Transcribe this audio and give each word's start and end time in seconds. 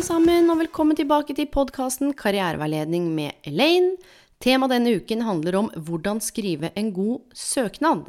alle 0.00 0.06
sammen, 0.06 0.46
og 0.48 0.56
velkommen 0.62 0.96
tilbake 0.96 1.34
til 1.36 1.44
podkasten 1.52 2.14
Karriereveiledning 2.16 3.10
med 3.12 3.36
Elaine. 3.44 3.98
Temaet 4.40 4.72
denne 4.72 4.94
uken 4.96 5.20
handler 5.26 5.58
om 5.58 5.66
hvordan 5.76 6.22
skrive 6.24 6.70
en 6.72 6.86
god 6.96 7.34
søknad. 7.36 8.06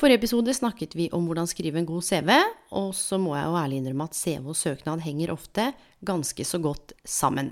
Forrige 0.00 0.16
episode 0.16 0.54
snakket 0.56 0.94
vi 0.96 1.10
om 1.12 1.26
hvordan 1.28 1.50
skrive 1.50 1.76
en 1.76 1.84
god 1.84 2.06
CV, 2.06 2.30
og 2.72 2.94
så 2.96 3.18
må 3.20 3.34
jeg 3.36 3.50
jo 3.50 3.58
ærlig 3.60 3.80
innrømme 3.82 4.06
at 4.08 4.16
CV 4.16 4.48
og 4.48 4.56
søknad 4.56 5.02
henger 5.04 5.34
ofte 5.34 5.66
ganske 6.08 6.46
så 6.48 6.60
godt 6.64 6.94
sammen. 7.04 7.50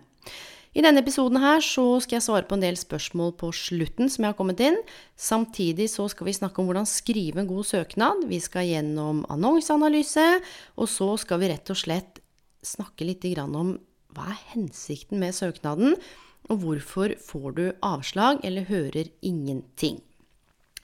I 0.73 0.85
denne 0.87 1.03
episoden 1.05 1.37
her 1.43 1.61
så 1.61 1.85
skal 2.01 2.17
jeg 2.17 2.25
svare 2.25 2.49
på 2.49 2.57
en 2.57 2.65
del 2.65 2.79
spørsmål 2.81 3.35
på 3.37 3.51
slutten 3.53 4.09
som 4.09 4.25
jeg 4.25 4.33
har 4.33 4.39
kommet 4.39 4.63
inn. 4.65 4.79
Samtidig 5.13 5.91
så 5.93 6.07
skal 6.09 6.31
vi 6.31 6.39
snakke 6.39 6.63
om 6.63 6.71
hvordan 6.71 6.89
skrive 6.89 7.45
en 7.45 7.53
god 7.53 7.69
søknad. 7.69 8.25
Vi 8.33 8.41
skal 8.41 8.71
gjennom 8.71 9.27
annonseanalyse, 9.29 10.25
og 10.81 10.89
så 10.89 11.11
skal 11.21 11.45
vi 11.45 11.53
rett 11.53 11.75
og 11.75 11.81
slett 11.83 12.23
snakke 12.65 13.07
litt 13.07 13.25
om 13.43 13.77
hva 14.17 14.31
er 14.33 14.43
hensikten 14.55 15.21
med 15.21 15.37
søknaden, 15.37 15.97
og 16.49 16.63
hvorfor 16.63 17.15
får 17.21 17.49
du 17.57 17.65
avslag 17.85 18.41
eller 18.47 18.69
hører 18.71 19.11
ingenting. 19.21 20.01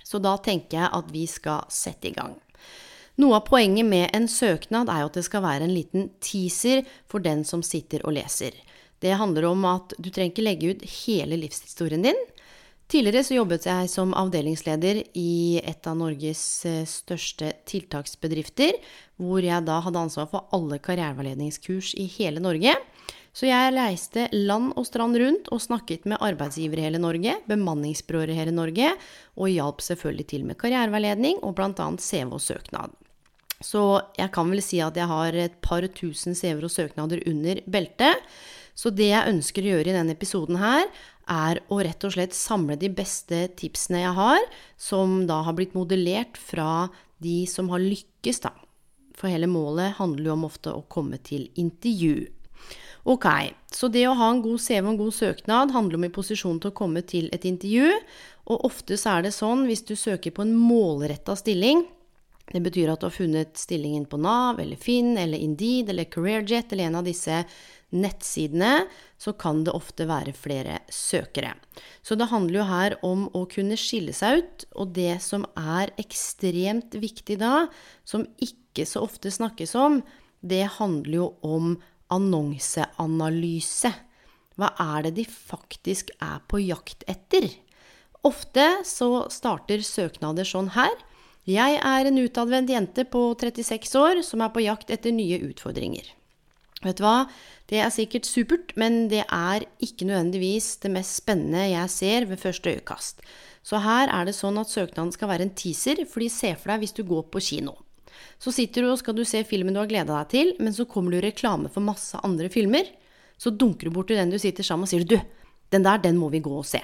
Så 0.04 0.20
da 0.20 0.36
tenker 0.36 0.82
jeg 0.82 0.92
at 0.92 1.12
vi 1.12 1.24
skal 1.30 1.64
sette 1.72 2.10
i 2.10 2.16
gang. 2.16 2.36
Noe 3.22 3.38
av 3.38 3.46
poenget 3.46 3.86
med 3.86 4.10
en 4.16 4.26
søknad 4.28 4.90
er 4.90 5.04
jo 5.04 5.10
at 5.12 5.18
det 5.20 5.24
skal 5.28 5.44
være 5.44 5.68
en 5.68 5.74
liten 5.74 6.08
teaser 6.24 6.82
for 7.06 7.22
den 7.24 7.44
som 7.46 7.62
sitter 7.62 8.02
og 8.04 8.16
leser. 8.16 8.56
Det 9.00 9.14
handler 9.20 9.46
om 9.48 9.64
at 9.68 9.94
du 9.98 10.10
trenger 10.10 10.32
ikke 10.32 10.44
legge 10.44 10.72
ut 10.74 10.84
hele 11.04 11.38
livshistorien 11.38 12.04
din. 12.04 12.20
Tidligere 12.90 13.24
så 13.24 13.38
jobbet 13.38 13.64
jeg 13.64 13.88
som 13.88 14.12
avdelingsleder 14.16 15.00
i 15.16 15.60
et 15.64 15.86
av 15.88 15.96
Norges 15.96 16.42
eh, 16.68 16.82
største 16.88 17.54
tiltaksbedrifter, 17.68 18.76
hvor 19.16 19.40
jeg 19.40 19.64
da 19.64 19.78
hadde 19.86 20.02
ansvar 20.04 20.28
for 20.30 20.50
alle 20.54 20.78
karriereveiledningskurs 20.84 21.94
i 21.96 22.04
hele 22.18 22.42
Norge. 22.44 22.76
Så 23.34 23.48
jeg 23.48 23.72
reiste 23.74 24.28
land 24.36 24.76
og 24.78 24.84
strand 24.86 25.16
rundt 25.18 25.48
og 25.50 25.62
snakket 25.64 26.04
med 26.06 26.20
arbeidsgivere 26.22 26.84
i 26.84 26.86
hele 26.86 27.00
Norge, 27.02 27.38
bemanningsbyråer 27.50 28.30
i 28.30 28.36
hele 28.38 28.54
Norge, 28.54 28.92
og 29.34 29.50
hjalp 29.50 29.82
selvfølgelig 29.82 30.28
til 30.30 30.44
med 30.46 30.60
karriereveiledning 30.60 31.40
og 31.42 31.56
bl.a. 31.58 31.88
CV 31.98 32.30
og 32.30 32.44
søknad. 32.44 32.94
Så 33.64 33.82
jeg 34.18 34.30
kan 34.34 34.52
vel 34.52 34.62
si 34.62 34.78
at 34.84 34.98
jeg 34.98 35.10
har 35.10 35.40
et 35.40 35.56
par 35.64 35.86
tusen 35.96 36.36
CV-er 36.36 36.68
og 36.68 36.74
søknader 36.74 37.24
under 37.30 37.62
beltet. 37.64 38.22
Så 38.74 38.90
det 38.90 39.08
jeg 39.08 39.30
ønsker 39.30 39.64
å 39.64 39.72
gjøre 39.72 39.90
i 39.90 39.96
denne 39.96 40.14
episoden 40.14 40.58
her, 40.58 40.86
er 41.30 41.60
å 41.72 41.80
rett 41.84 42.04
og 42.06 42.14
slett 42.16 42.36
samle 42.36 42.76
de 42.80 42.90
beste 42.92 43.46
tipsene 43.58 44.04
jeg 44.04 44.14
har, 44.18 44.44
som 44.76 45.24
da 45.28 45.40
har 45.46 45.56
blitt 45.56 45.76
modellert 45.76 46.38
fra 46.40 46.88
de 47.24 47.44
som 47.50 47.70
har 47.72 47.82
lykkes, 47.82 48.42
da. 48.44 48.52
For 49.14 49.30
hele 49.30 49.48
målet 49.48 49.96
handler 50.00 50.30
jo 50.30 50.34
om 50.34 50.48
ofte 50.48 50.74
å 50.74 50.84
komme 50.90 51.20
til 51.22 51.46
intervju. 51.60 52.26
Ok, 53.04 53.26
så 53.68 53.90
det 53.92 54.06
å 54.08 54.16
ha 54.16 54.30
en 54.32 54.40
god 54.44 54.62
CV 54.64 54.80
og 54.80 54.94
en 54.94 55.00
god 55.02 55.14
søknad 55.14 55.74
handler 55.74 55.98
om 55.98 56.06
i 56.06 56.14
posisjon 56.14 56.56
til 56.60 56.72
å 56.72 56.76
komme 56.76 57.02
til 57.04 57.28
et 57.36 57.44
intervju. 57.44 57.90
Og 58.48 58.64
ofte 58.64 58.96
så 59.00 59.18
er 59.18 59.26
det 59.26 59.34
sånn 59.36 59.66
hvis 59.68 59.84
du 59.84 59.92
søker 59.96 60.32
på 60.32 60.44
en 60.44 60.54
målretta 60.56 61.36
stilling, 61.36 61.84
det 62.52 62.60
betyr 62.60 62.90
at 62.92 63.00
du 63.00 63.06
har 63.08 63.14
funnet 63.14 63.56
stillingen 63.56 64.04
på 64.08 64.18
Nav 64.20 64.58
eller 64.60 64.76
Finn 64.76 65.14
eller 65.16 65.40
Indeed 65.40 65.88
eller 65.92 66.08
CareerJet 66.12 66.74
eller 66.74 66.90
en 66.90 66.98
av 67.00 67.06
disse 67.06 67.38
nettsidene, 67.94 68.86
så 69.18 69.32
kan 69.38 69.62
det 69.64 69.74
ofte 69.74 70.06
være 70.10 70.34
flere 70.36 70.80
søkere. 70.92 71.54
Så 72.02 72.18
det 72.18 72.30
handler 72.32 72.60
jo 72.60 72.66
her 72.68 72.96
om 73.06 73.26
å 73.32 73.44
kunne 73.50 73.78
skille 73.80 74.14
seg 74.16 74.42
ut, 74.42 74.66
og 74.74 74.94
det 74.98 75.20
som 75.24 75.46
er 75.58 75.94
ekstremt 76.00 76.96
viktig 77.00 77.38
da, 77.42 77.68
som 78.04 78.26
ikke 78.42 78.86
så 78.88 79.04
ofte 79.06 79.32
snakkes 79.32 79.76
om, 79.78 80.02
det 80.44 80.66
handler 80.76 81.16
jo 81.22 81.28
om 81.46 81.76
annonseanalyse. 82.12 83.94
Hva 84.60 84.70
er 84.78 85.06
det 85.06 85.16
de 85.18 85.24
faktisk 85.26 86.12
er 86.22 86.42
på 86.50 86.60
jakt 86.62 87.06
etter? 87.10 87.48
Ofte 88.24 88.66
så 88.88 89.26
starter 89.32 89.82
søknader 89.84 90.46
sånn 90.48 90.70
her. 90.76 90.92
Jeg 91.44 91.76
er 91.76 92.08
en 92.08 92.20
utadvendt 92.22 92.72
jente 92.72 93.04
på 93.04 93.26
36 93.36 93.96
år 94.00 94.22
som 94.24 94.40
er 94.40 94.52
på 94.54 94.62
jakt 94.64 94.92
etter 94.94 95.12
nye 95.12 95.42
utfordringer. 95.50 96.06
Vet 96.84 97.00
du 97.00 97.04
hva, 97.06 97.24
det 97.70 97.80
er 97.80 97.92
sikkert 97.92 98.28
supert, 98.28 98.74
men 98.80 99.06
det 99.08 99.22
er 99.24 99.64
ikke 99.82 100.06
nødvendigvis 100.08 100.74
det 100.82 100.92
mest 100.92 101.16
spennende 101.22 101.64
jeg 101.70 101.92
ser 101.92 102.28
ved 102.28 102.42
første 102.42 102.74
øyekast. 102.74 103.24
Så 103.64 103.80
her 103.80 104.10
er 104.12 104.28
det 104.28 104.36
sånn 104.36 104.60
at 104.60 104.68
søknaden 104.68 105.14
skal 105.14 105.30
være 105.30 105.46
en 105.48 105.54
teaser, 105.56 106.02
fordi 106.04 106.28
se 106.32 106.52
for 106.58 106.74
deg 106.74 106.84
hvis 106.84 106.96
du 106.98 107.02
går 107.08 107.24
på 107.32 107.40
kino. 107.44 107.78
Så 108.38 108.52
sitter 108.52 108.84
du 108.84 108.90
og 108.92 109.00
skal 109.00 109.16
du 109.16 109.24
se 109.24 109.40
filmen 109.48 109.72
du 109.74 109.80
har 109.80 109.88
gleda 109.88 110.18
deg 110.18 110.32
til, 110.34 110.52
men 110.60 110.76
så 110.76 110.84
kommer 110.88 111.16
det 111.16 111.24
reklame 111.24 111.72
for 111.72 111.84
masse 111.84 112.20
andre 112.26 112.50
filmer. 112.52 112.90
Så 113.40 113.50
dunker 113.50 113.88
du 113.88 113.96
bort 113.96 114.12
til 114.12 114.20
den 114.20 114.32
du 114.32 114.38
sitter 114.38 114.66
sammen 114.66 114.84
og 114.84 114.92
sier 114.92 115.06
du, 115.08 115.16
den 115.72 115.86
der, 115.86 116.02
den 116.02 116.20
må 116.20 116.28
vi 116.30 116.44
gå 116.44 116.52
og 116.60 116.68
se. 116.68 116.82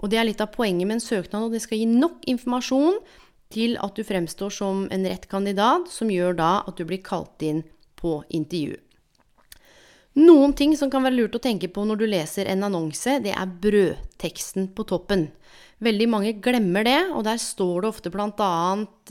Og 0.00 0.08
det 0.08 0.18
er 0.18 0.26
litt 0.30 0.40
av 0.40 0.54
poenget 0.54 0.88
med 0.88 0.96
en 0.96 1.04
søknad, 1.04 1.44
og 1.44 1.52
det 1.54 1.60
skal 1.66 1.82
gi 1.82 1.88
nok 1.90 2.24
informasjon 2.30 2.96
til 3.52 3.76
at 3.82 3.98
du 3.98 4.06
fremstår 4.06 4.52
som 4.54 4.86
en 4.94 5.06
rett 5.06 5.26
kandidat, 5.28 5.90
som 5.92 6.10
gjør 6.10 6.38
da 6.38 6.52
at 6.64 6.80
du 6.80 6.86
blir 6.88 7.02
kalt 7.04 7.42
inn 7.44 7.64
på 8.00 8.22
intervju. 8.32 8.78
Noen 10.18 10.56
ting 10.58 10.72
som 10.74 10.90
kan 10.90 11.04
være 11.06 11.14
lurt 11.20 11.36
å 11.38 11.42
tenke 11.42 11.68
på 11.70 11.84
når 11.86 12.00
du 12.00 12.08
leser 12.10 12.48
en 12.50 12.64
annonse, 12.66 13.20
det 13.22 13.30
er 13.30 13.58
brødteksten 13.62 14.72
på 14.74 14.86
toppen. 14.90 15.28
Veldig 15.80 16.06
mange 16.12 16.32
glemmer 16.44 16.84
det, 16.84 16.98
og 17.14 17.22
der 17.24 17.38
står 17.40 17.84
det 17.84 17.88
ofte 17.88 18.10
bl.a. 18.12 18.48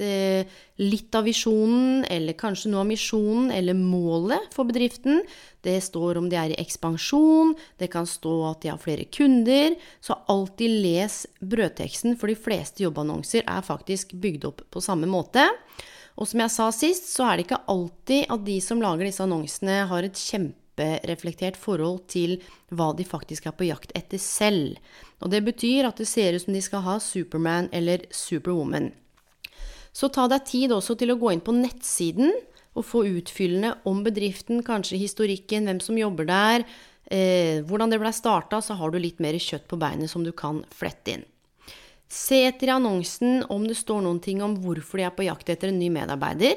Eh, 0.06 0.58
litt 0.84 1.16
av 1.18 1.26
visjonen, 1.26 2.04
eller 2.06 2.38
kanskje 2.38 2.70
noe 2.70 2.84
av 2.84 2.90
misjonen, 2.92 3.48
eller 3.56 3.80
målet 3.80 4.52
for 4.54 4.70
bedriften. 4.70 5.24
Det 5.66 5.80
står 5.82 6.20
om 6.20 6.28
de 6.30 6.38
er 6.38 6.54
i 6.54 6.60
ekspansjon, 6.62 7.56
det 7.82 7.90
kan 7.96 8.06
stå 8.06 8.36
at 8.52 8.62
de 8.62 8.74
har 8.74 8.84
flere 8.84 9.08
kunder. 9.10 9.80
Så 10.04 10.20
alltid 10.30 10.78
les 10.84 11.24
brødteksten, 11.40 12.20
for 12.20 12.30
de 12.30 12.38
fleste 12.38 12.86
jobbannonser 12.86 13.48
er 13.48 13.66
faktisk 13.66 14.14
bygd 14.22 14.52
opp 14.52 14.68
på 14.70 14.84
samme 14.84 15.10
måte. 15.10 15.48
Og 16.20 16.28
som 16.28 16.44
jeg 16.44 16.54
sa 16.54 16.70
sist, 16.76 17.10
så 17.16 17.32
er 17.32 17.40
det 17.40 17.48
ikke 17.48 17.64
alltid 17.72 18.30
at 18.30 18.46
de 18.46 18.62
som 18.62 18.82
lager 18.84 19.08
disse 19.08 19.24
annonsene, 19.24 19.86
har 19.90 20.06
et 20.06 20.20
kjempe 20.20 20.59
kjempereflektert 20.80 21.58
forhold 21.58 22.08
til 22.08 22.40
hva 22.72 22.94
de 22.96 23.06
faktisk 23.06 23.48
er 23.48 23.56
på 23.58 23.68
jakt 23.68 23.92
etter 23.96 24.20
selv. 24.20 24.78
Og 25.22 25.32
det 25.32 25.44
betyr 25.44 25.88
at 25.88 25.98
det 25.98 26.08
ser 26.08 26.36
ut 26.36 26.44
som 26.44 26.54
de 26.54 26.62
skal 26.62 26.84
ha 26.86 27.00
Superman 27.00 27.70
eller 27.72 28.06
Superwoman. 28.12 28.92
Så 29.92 30.10
ta 30.10 30.28
deg 30.28 30.46
tid 30.46 30.72
også 30.72 30.96
til 30.96 31.12
å 31.12 31.20
gå 31.20 31.34
inn 31.34 31.44
på 31.44 31.56
nettsiden 31.56 32.32
og 32.78 32.86
få 32.86 33.04
utfyllende 33.10 33.74
om 33.90 34.04
bedriften, 34.06 34.62
kanskje 34.64 35.02
historikken, 35.02 35.66
hvem 35.66 35.82
som 35.82 35.98
jobber 35.98 36.26
der, 36.30 36.64
eh, 37.10 37.62
hvordan 37.66 37.90
det 37.90 38.00
ble 38.00 38.14
starta, 38.14 38.62
så 38.62 38.78
har 38.78 38.92
du 38.92 39.00
litt 39.00 39.20
mer 39.20 39.34
kjøtt 39.34 39.68
på 39.68 39.80
beinet 39.80 40.10
som 40.10 40.24
du 40.24 40.32
kan 40.32 40.64
flette 40.70 41.18
inn. 41.18 41.26
Se 42.08 42.46
etter 42.46 42.68
i 42.68 42.74
annonsen 42.78 43.44
om 43.50 43.68
det 43.68 43.78
står 43.78 44.02
noen 44.02 44.20
ting 44.22 44.42
om 44.42 44.56
hvorfor 44.64 44.98
de 44.98 45.04
er 45.04 45.14
på 45.14 45.26
jakt 45.26 45.50
etter 45.50 45.70
en 45.70 45.80
ny 45.80 45.90
medarbeider. 45.90 46.56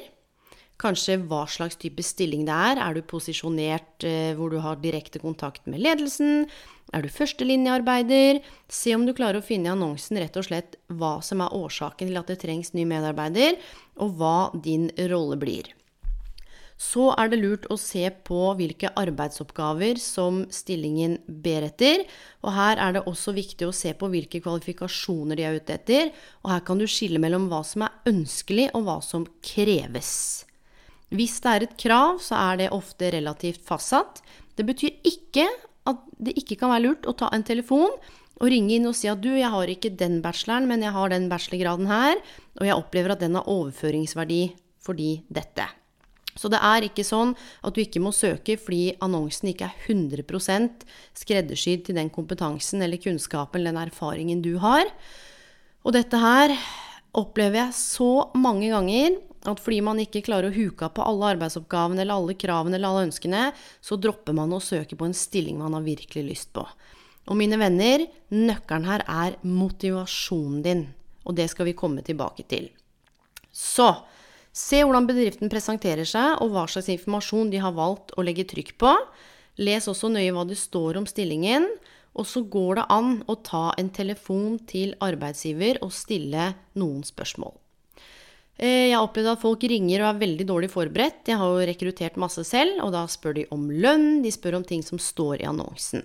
Kanskje 0.83 1.21
hva 1.31 1.45
slags 1.47 1.79
type 1.79 2.03
stilling 2.03 2.47
det 2.49 2.55
er. 2.55 2.81
Er 2.83 2.97
du 2.97 3.05
posisjonert 3.07 4.07
eh, 4.09 4.33
hvor 4.35 4.51
du 4.51 4.59
har 4.65 4.81
direkte 4.83 5.23
kontakt 5.23 5.69
med 5.71 5.83
ledelsen? 5.85 6.49
Er 6.93 7.05
du 7.05 7.13
førstelinjearbeider? 7.13 8.41
Se 8.67 8.97
om 8.97 9.07
du 9.07 9.15
klarer 9.15 9.39
å 9.39 9.47
finne 9.47 9.71
i 9.71 9.73
annonsen 9.77 10.19
rett 10.19 10.37
og 10.37 10.49
slett 10.49 10.75
hva 10.91 11.21
som 11.23 11.45
er 11.45 11.55
årsaken 11.55 12.11
til 12.11 12.19
at 12.19 12.33
det 12.33 12.41
trengs 12.43 12.75
ny 12.75 12.85
medarbeider, 12.89 13.57
og 14.03 14.19
hva 14.19 14.37
din 14.65 14.91
rolle 15.13 15.39
blir. 15.39 15.71
Så 16.83 17.13
er 17.15 17.31
det 17.31 17.39
lurt 17.39 17.67
å 17.71 17.79
se 17.79 18.09
på 18.27 18.41
hvilke 18.59 18.91
arbeidsoppgaver 18.99 20.01
som 20.03 20.43
stillingen 20.51 21.21
ber 21.29 21.69
etter. 21.69 22.03
Og 22.43 22.57
her 22.57 22.81
er 22.83 22.97
det 22.97 23.07
også 23.07 23.37
viktig 23.37 23.69
å 23.69 23.77
se 23.77 23.95
på 23.95 24.11
hvilke 24.11 24.43
kvalifikasjoner 24.43 25.39
de 25.39 25.47
er 25.47 25.61
ute 25.63 25.77
etter. 25.79 26.11
Og 26.43 26.57
her 26.57 26.65
kan 26.67 26.83
du 26.83 26.89
skille 26.91 27.23
mellom 27.23 27.47
hva 27.53 27.63
som 27.67 27.87
er 27.87 28.01
ønskelig, 28.11 28.73
og 28.75 28.89
hva 28.89 28.99
som 29.05 29.29
kreves. 29.47 30.43
Hvis 31.13 31.37
det 31.45 31.51
er 31.53 31.67
et 31.67 31.77
krav, 31.81 32.19
så 32.25 32.39
er 32.39 32.63
det 32.63 32.73
ofte 32.73 33.11
relativt 33.13 33.61
fastsatt. 33.69 34.23
Det 34.57 34.65
betyr 34.69 34.97
ikke 35.09 35.47
at 35.89 36.03
det 36.23 36.37
ikke 36.41 36.57
kan 36.61 36.73
være 36.73 36.87
lurt 36.87 37.09
å 37.11 37.17
ta 37.19 37.29
en 37.35 37.45
telefon 37.45 37.93
og 38.43 38.49
ringe 38.51 38.75
inn 38.77 38.89
og 38.89 38.97
si 38.97 39.11
at 39.11 39.21
du, 39.23 39.31
jeg 39.37 39.51
har 39.53 39.71
ikke 39.71 39.93
den 39.99 40.21
bacheloren, 40.25 40.67
men 40.71 40.83
jeg 40.83 40.95
har 40.95 41.13
den 41.13 41.29
bachelorgraden 41.31 41.91
her, 41.91 42.19
og 42.59 42.67
jeg 42.67 42.79
opplever 42.79 43.15
at 43.15 43.23
den 43.23 43.37
har 43.39 43.49
overføringsverdi 43.51 44.43
fordi 44.83 45.13
dette. 45.31 45.69
Så 46.33 46.49
det 46.49 46.63
er 46.65 46.87
ikke 46.87 47.05
sånn 47.05 47.35
at 47.61 47.77
du 47.77 47.83
ikke 47.83 48.01
må 48.01 48.11
søke 48.17 48.57
fordi 48.57 48.95
annonsen 49.05 49.51
ikke 49.51 49.69
er 49.69 49.91
100% 49.93 50.87
skreddersydd 51.21 51.85
til 51.87 51.99
den 51.99 52.09
kompetansen 52.15 52.83
eller 52.83 53.01
kunnskapen 53.03 53.61
eller 53.61 53.75
den 53.75 53.83
erfaringen 53.85 54.41
du 54.45 54.57
har. 54.63 54.89
Og 55.85 55.93
dette 55.93 56.17
her 56.19 56.55
opplever 57.13 57.67
jeg 57.67 57.77
så 57.77 58.33
mange 58.39 58.73
ganger 58.73 59.21
at 59.49 59.61
fordi 59.63 59.81
man 59.85 60.01
ikke 60.03 60.25
klarer 60.27 60.51
å 60.51 60.55
huke 60.55 60.89
på 60.95 61.05
alle 61.07 61.33
arbeidsoppgavene 61.35 62.05
eller 62.05 62.21
alle 62.21 62.37
kravene 62.39 62.79
eller 62.79 62.93
alle 62.93 63.07
ønskene, 63.09 63.49
så 63.83 63.99
dropper 63.99 64.37
man 64.37 64.55
å 64.55 64.63
søke 64.63 64.99
på 64.99 65.09
en 65.09 65.17
stilling 65.17 65.59
man 65.59 65.75
har 65.77 65.87
virkelig 65.87 66.25
lyst 66.29 66.53
på. 66.55 66.65
Og 67.31 67.39
mine 67.39 67.59
venner, 67.59 68.07
nøkkelen 68.35 68.89
her 68.89 69.05
er 69.07 69.37
motivasjonen 69.47 70.63
din. 70.65 70.87
Og 71.27 71.37
det 71.39 71.49
skal 71.53 71.69
vi 71.69 71.77
komme 71.79 72.03
tilbake 72.07 72.47
til. 72.51 72.71
Så 73.53 73.93
Se 74.53 74.83
hvordan 74.85 75.07
bedriften 75.09 75.49
presenterer 75.49 76.05
seg, 76.05 76.37
og 76.45 76.53
hva 76.53 76.67
slags 76.69 76.91
informasjon 76.93 77.49
de 77.55 77.63
har 77.65 77.73
valgt 77.73 78.13
å 78.21 78.25
legge 78.25 78.45
trykk 78.51 78.75
på. 78.81 78.91
Les 79.65 79.89
også 79.89 80.11
nøye 80.13 80.35
hva 80.37 80.45
det 80.49 80.59
står 80.61 81.01
om 81.01 81.09
stillingen. 81.09 81.71
Og 82.13 82.29
så 82.29 82.43
går 82.45 82.77
det 82.77 82.87
an 82.93 83.15
å 83.25 83.39
ta 83.41 83.71
en 83.81 83.89
telefon 83.89 84.59
til 84.69 84.93
arbeidsgiver 85.01 85.81
og 85.81 85.95
stille 85.97 86.51
noen 86.77 87.01
spørsmål. 87.09 87.62
Eh, 88.61 88.91
jeg 88.91 88.97
har 88.97 89.07
opplevd 89.07 89.33
at 89.33 89.43
folk 89.43 89.65
ringer 89.71 90.03
og 90.03 90.11
er 90.11 90.23
veldig 90.23 90.47
dårlig 90.49 90.71
forberedt. 90.73 91.29
Jeg 91.31 91.41
har 91.41 91.53
jo 91.53 91.69
rekruttert 91.69 92.19
masse 92.21 92.45
selv, 92.49 92.83
og 92.85 92.93
da 92.95 93.07
spør 93.11 93.39
de 93.41 93.47
om 93.55 93.71
lønn, 93.71 94.21
de 94.25 94.33
spør 94.35 94.61
om 94.61 94.67
ting 94.67 94.85
som 94.85 95.01
står 95.01 95.41
i 95.41 95.49
annonsen. 95.49 96.05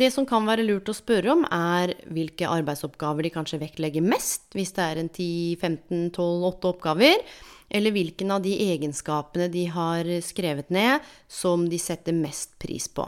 Det 0.00 0.08
som 0.14 0.24
kan 0.24 0.46
være 0.48 0.64
lurt 0.64 0.88
å 0.88 0.96
spørre 0.96 1.34
om, 1.34 1.42
er 1.52 1.92
hvilke 2.08 2.48
arbeidsoppgaver 2.48 3.26
de 3.26 3.32
kanskje 3.34 3.60
vektlegger 3.60 4.04
mest, 4.04 4.46
hvis 4.56 4.72
det 4.76 4.84
er 4.86 5.00
en 5.02 5.10
10-15-12-8 5.12 6.70
oppgaver 6.70 7.18
eller 7.70 7.94
hvilken 7.94 8.32
av 8.34 8.42
de 8.42 8.54
egenskapene 8.72 9.46
de 9.52 9.66
har 9.70 10.08
skrevet 10.26 10.72
ned, 10.74 11.04
som 11.30 11.68
de 11.70 11.78
setter 11.78 12.16
mest 12.16 12.56
pris 12.62 12.88
på. 12.90 13.04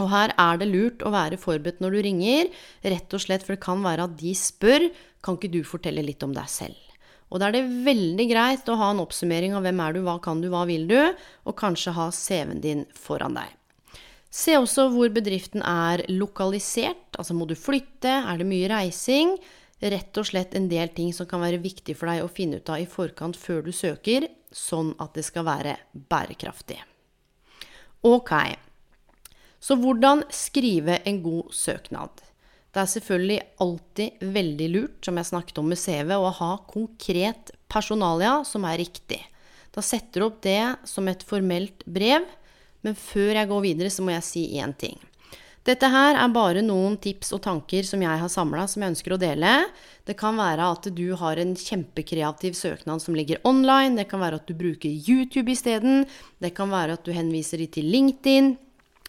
Og 0.00 0.08
her 0.08 0.32
er 0.40 0.62
det 0.62 0.70
lurt 0.70 1.02
å 1.04 1.12
være 1.12 1.40
forberedt 1.40 1.82
når 1.84 1.98
du 1.98 2.00
ringer, 2.06 2.48
rett 2.86 3.12
og 3.12 3.26
slett 3.26 3.44
for 3.44 3.56
det 3.56 3.64
kan 3.66 3.84
være 3.84 4.06
at 4.08 4.16
de 4.22 4.32
spør 4.38 4.88
kan 5.22 5.36
ikke 5.36 5.52
du 5.52 5.60
fortelle 5.66 6.06
litt 6.06 6.24
om 6.24 6.32
deg 6.34 6.48
selv. 6.48 6.91
Og 7.32 7.40
da 7.40 7.48
er 7.48 7.56
det 7.56 7.84
veldig 7.86 8.26
greit 8.28 8.68
å 8.68 8.76
ha 8.76 8.90
en 8.92 9.00
oppsummering 9.00 9.54
av 9.56 9.64
hvem 9.64 9.80
er 9.80 9.96
du, 9.96 10.02
hva 10.04 10.18
kan 10.20 10.42
du, 10.42 10.50
hva 10.52 10.66
vil 10.68 10.84
du, 10.90 11.00
og 11.48 11.56
kanskje 11.56 11.94
ha 11.96 12.10
CV-en 12.12 12.60
din 12.60 12.84
foran 12.92 13.38
deg. 13.38 13.54
Se 14.32 14.54
også 14.56 14.86
hvor 14.92 15.08
bedriften 15.12 15.64
er 15.64 16.04
lokalisert, 16.12 17.16
altså 17.16 17.36
må 17.36 17.48
du 17.48 17.56
flytte, 17.56 18.12
er 18.20 18.40
det 18.40 18.48
mye 18.48 18.68
reising, 18.72 19.34
rett 19.82 20.20
og 20.20 20.28
slett 20.28 20.54
en 20.56 20.68
del 20.70 20.92
ting 20.94 21.10
som 21.16 21.28
kan 21.28 21.42
være 21.42 21.60
viktig 21.60 21.96
for 21.98 22.08
deg 22.08 22.22
å 22.24 22.30
finne 22.32 22.60
ut 22.60 22.72
av 22.72 22.80
i 22.80 22.88
forkant 22.88 23.36
før 23.36 23.64
du 23.66 23.72
søker, 23.76 24.28
sånn 24.52 24.92
at 25.00 25.16
det 25.16 25.24
skal 25.26 25.48
være 25.48 25.76
bærekraftig. 25.92 26.78
Ok, 28.08 28.32
så 29.62 29.76
hvordan 29.78 30.24
skrive 30.34 31.00
en 31.08 31.22
god 31.24 31.52
søknad? 31.54 32.24
Det 32.72 32.80
er 32.80 32.88
selvfølgelig 32.88 33.40
alltid 33.60 34.22
veldig 34.32 34.68
lurt, 34.72 34.98
som 35.04 35.18
jeg 35.20 35.28
snakket 35.28 35.60
om 35.60 35.68
med 35.68 35.80
CV, 35.80 36.14
å 36.16 36.32
ha 36.38 36.52
konkret 36.70 37.52
personalia 37.72 38.38
som 38.48 38.64
er 38.64 38.80
riktig. 38.80 39.20
Da 39.72 39.84
setter 39.84 40.20
du 40.20 40.28
opp 40.28 40.40
det 40.44 40.60
som 40.88 41.08
et 41.08 41.24
formelt 41.24 41.84
brev, 41.84 42.24
men 42.82 42.96
før 42.98 43.36
jeg 43.36 43.50
går 43.50 43.64
videre, 43.64 43.92
så 43.92 44.04
må 44.04 44.14
jeg 44.16 44.26
si 44.26 44.44
én 44.60 44.72
ting. 44.76 44.96
Dette 45.62 45.86
her 45.86 46.16
er 46.18 46.32
bare 46.34 46.64
noen 46.64 46.96
tips 46.98 47.36
og 47.36 47.44
tanker 47.44 47.86
som 47.86 48.00
jeg 48.02 48.18
har 48.18 48.30
samla, 48.32 48.64
som 48.66 48.82
jeg 48.82 48.96
ønsker 48.96 49.14
å 49.14 49.20
dele. 49.20 49.52
Det 50.08 50.16
kan 50.18 50.34
være 50.40 50.72
at 50.74 50.88
du 50.90 51.04
har 51.20 51.38
en 51.38 51.52
kjempekreativ 51.54 52.56
søknad 52.58 53.04
som 53.04 53.14
ligger 53.14 53.38
online. 53.46 53.94
Det 54.00 54.08
kan 54.10 54.24
være 54.24 54.40
at 54.40 54.48
du 54.48 54.56
bruker 54.58 54.90
YouTube 54.90 55.52
isteden. 55.54 56.02
Det 56.42 56.50
kan 56.56 56.72
være 56.72 56.98
at 56.98 57.06
du 57.06 57.14
henviser 57.14 57.62
de 57.62 57.68
til 57.78 57.86
LinkedIn. 57.94 58.56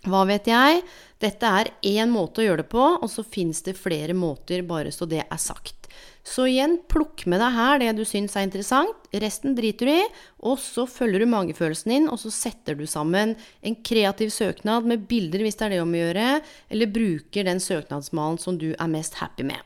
Hva 0.04 0.26
vet 0.30 0.52
jeg? 0.52 0.84
Dette 1.24 1.48
er 1.48 1.72
én 1.88 2.12
måte 2.12 2.42
å 2.42 2.48
gjøre 2.48 2.66
det 2.66 2.72
på, 2.74 2.84
og 3.00 3.08
så 3.12 3.24
fins 3.24 3.64
det 3.64 3.78
flere 3.80 4.16
måter, 4.18 4.66
bare 4.68 4.92
så 4.92 5.08
det 5.08 5.24
er 5.24 5.40
sagt. 5.40 5.88
Så 6.24 6.46
igjen, 6.48 6.78
plukk 6.88 7.26
med 7.28 7.42
deg 7.44 7.56
her 7.56 7.82
det 7.82 7.92
du 7.98 8.04
syns 8.08 8.36
er 8.40 8.46
interessant. 8.48 9.08
Resten 9.24 9.58
driter 9.58 9.90
du 9.90 9.92
i. 9.92 10.06
Og 10.48 10.56
så 10.60 10.86
følger 10.90 11.24
du 11.24 11.28
magefølelsen 11.32 11.92
din, 11.92 12.08
og 12.12 12.20
så 12.22 12.32
setter 12.34 12.78
du 12.80 12.86
sammen 12.90 13.36
en 13.62 13.78
kreativ 13.86 14.32
søknad 14.34 14.88
med 14.90 15.04
bilder, 15.10 15.44
hvis 15.44 15.60
det 15.60 15.68
er 15.68 15.76
det 15.76 15.84
om 15.84 15.94
å 15.94 16.02
gjøre, 16.02 16.28
eller 16.72 16.94
bruker 16.96 17.48
den 17.48 17.60
søknadsmalen 17.64 18.40
som 18.42 18.60
du 18.60 18.72
er 18.72 18.92
mest 18.92 19.20
happy 19.20 19.48
med. 19.52 19.60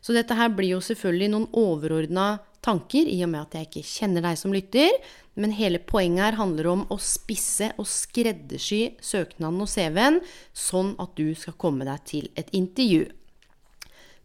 Så 0.00 0.14
dette 0.16 0.36
her 0.38 0.52
blir 0.54 0.76
jo 0.76 0.82
selvfølgelig 0.84 1.32
noen 1.34 1.48
overordna 1.58 2.36
tanker, 2.66 3.06
i 3.06 3.18
og 3.26 3.32
med 3.34 3.42
at 3.42 3.58
jeg 3.58 3.68
ikke 3.68 3.86
kjenner 3.90 4.24
deg 4.26 4.38
som 4.40 4.54
lytter. 4.54 4.94
Men 5.36 5.52
hele 5.52 5.78
poenget 5.84 6.24
her 6.24 6.38
handler 6.40 6.70
om 6.72 6.82
å 6.92 6.96
spisse 7.02 7.68
og 7.76 7.88
skreddersy 7.90 8.96
søknaden 9.04 9.60
og 9.60 9.68
CV-en, 9.68 10.20
sånn 10.56 10.94
at 11.02 11.12
du 11.18 11.34
skal 11.36 11.58
komme 11.60 11.84
deg 11.88 12.04
til 12.08 12.28
et 12.40 12.48
intervju. 12.56 13.04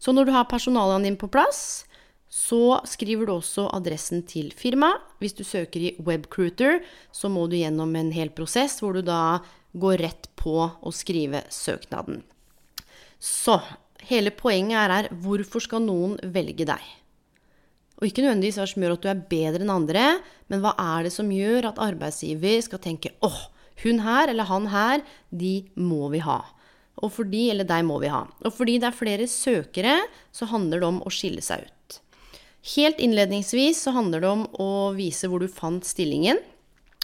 Så 0.02 0.14
når 0.16 0.26
du 0.26 0.32
har 0.34 0.48
personalene 0.50 1.06
dine 1.06 1.20
på 1.20 1.28
plass, 1.30 1.84
så 2.32 2.80
skriver 2.88 3.28
du 3.28 3.34
også 3.34 3.66
adressen 3.76 4.24
til 4.24 4.48
firmaet. 4.56 5.04
Hvis 5.20 5.36
du 5.36 5.44
søker 5.44 5.84
i 5.84 5.92
Webcruiter, 6.00 6.80
så 7.12 7.28
må 7.28 7.44
du 7.46 7.58
gjennom 7.60 7.92
en 7.98 8.08
hel 8.16 8.32
prosess 8.32 8.78
hvor 8.80 8.96
du 8.96 9.04
da 9.04 9.42
går 9.76 10.00
rett 10.00 10.30
på 10.40 10.56
å 10.64 10.92
skrive 10.96 11.44
søknaden. 11.52 12.22
Så 13.20 13.60
hele 14.08 14.32
poenget 14.34 14.80
er 14.80 14.96
her 14.96 15.10
hvorfor 15.12 15.62
skal 15.62 15.84
noen 15.84 16.16
velge 16.34 16.66
deg? 16.72 16.82
Og 18.02 18.08
ikke 18.08 18.24
nødvendigvis 18.24 18.56
hva 18.58 18.66
som 18.66 18.82
gjør 18.82 18.96
at 18.96 19.04
du 19.04 19.10
er 19.12 19.26
bedre 19.30 19.62
enn 19.62 19.70
andre, 19.70 20.06
men 20.50 20.62
hva 20.64 20.72
er 20.74 21.06
det 21.06 21.12
som 21.14 21.28
gjør 21.30 21.68
at 21.68 21.78
arbeidsgiver 21.78 22.58
skal 22.66 22.82
tenke 22.82 23.12
åh, 23.22 23.44
hun 23.84 24.02
her 24.02 24.32
eller 24.32 24.48
han 24.50 24.66
her, 24.72 25.04
de 25.30 25.60
må 25.78 26.08
vi 26.10 26.18
ha. 26.26 26.40
Og 26.98 27.12
fordi, 27.14 27.44
eller 27.54 27.66
deg 27.66 27.86
må 27.86 28.00
vi 28.02 28.10
ha. 28.10 28.24
Og 28.42 28.50
fordi 28.56 28.80
det 28.82 28.90
er 28.90 28.98
flere 28.98 29.28
søkere, 29.30 29.94
så 30.34 30.50
handler 30.50 30.82
det 30.82 30.88
om 30.90 30.98
å 31.06 31.12
skille 31.14 31.44
seg 31.46 31.62
ut. 31.62 32.00
Helt 32.74 32.98
innledningsvis 33.02 33.84
så 33.86 33.94
handler 33.94 34.22
det 34.22 34.32
om 34.34 34.44
å 34.58 34.72
vise 34.98 35.30
hvor 35.30 35.42
du 35.42 35.46
fant 35.50 35.86
stillingen. 35.86 36.42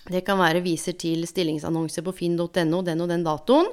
Det 0.09 0.25
kan 0.27 0.39
være 0.41 0.65
viser 0.67 0.99
til 0.99 1.23
stillingsannonse 1.31 2.03
på 2.03 2.15
finn.no 2.17 2.51
den 2.51 2.75
og 2.75 3.11
den 3.11 3.27
datoen. 3.27 3.71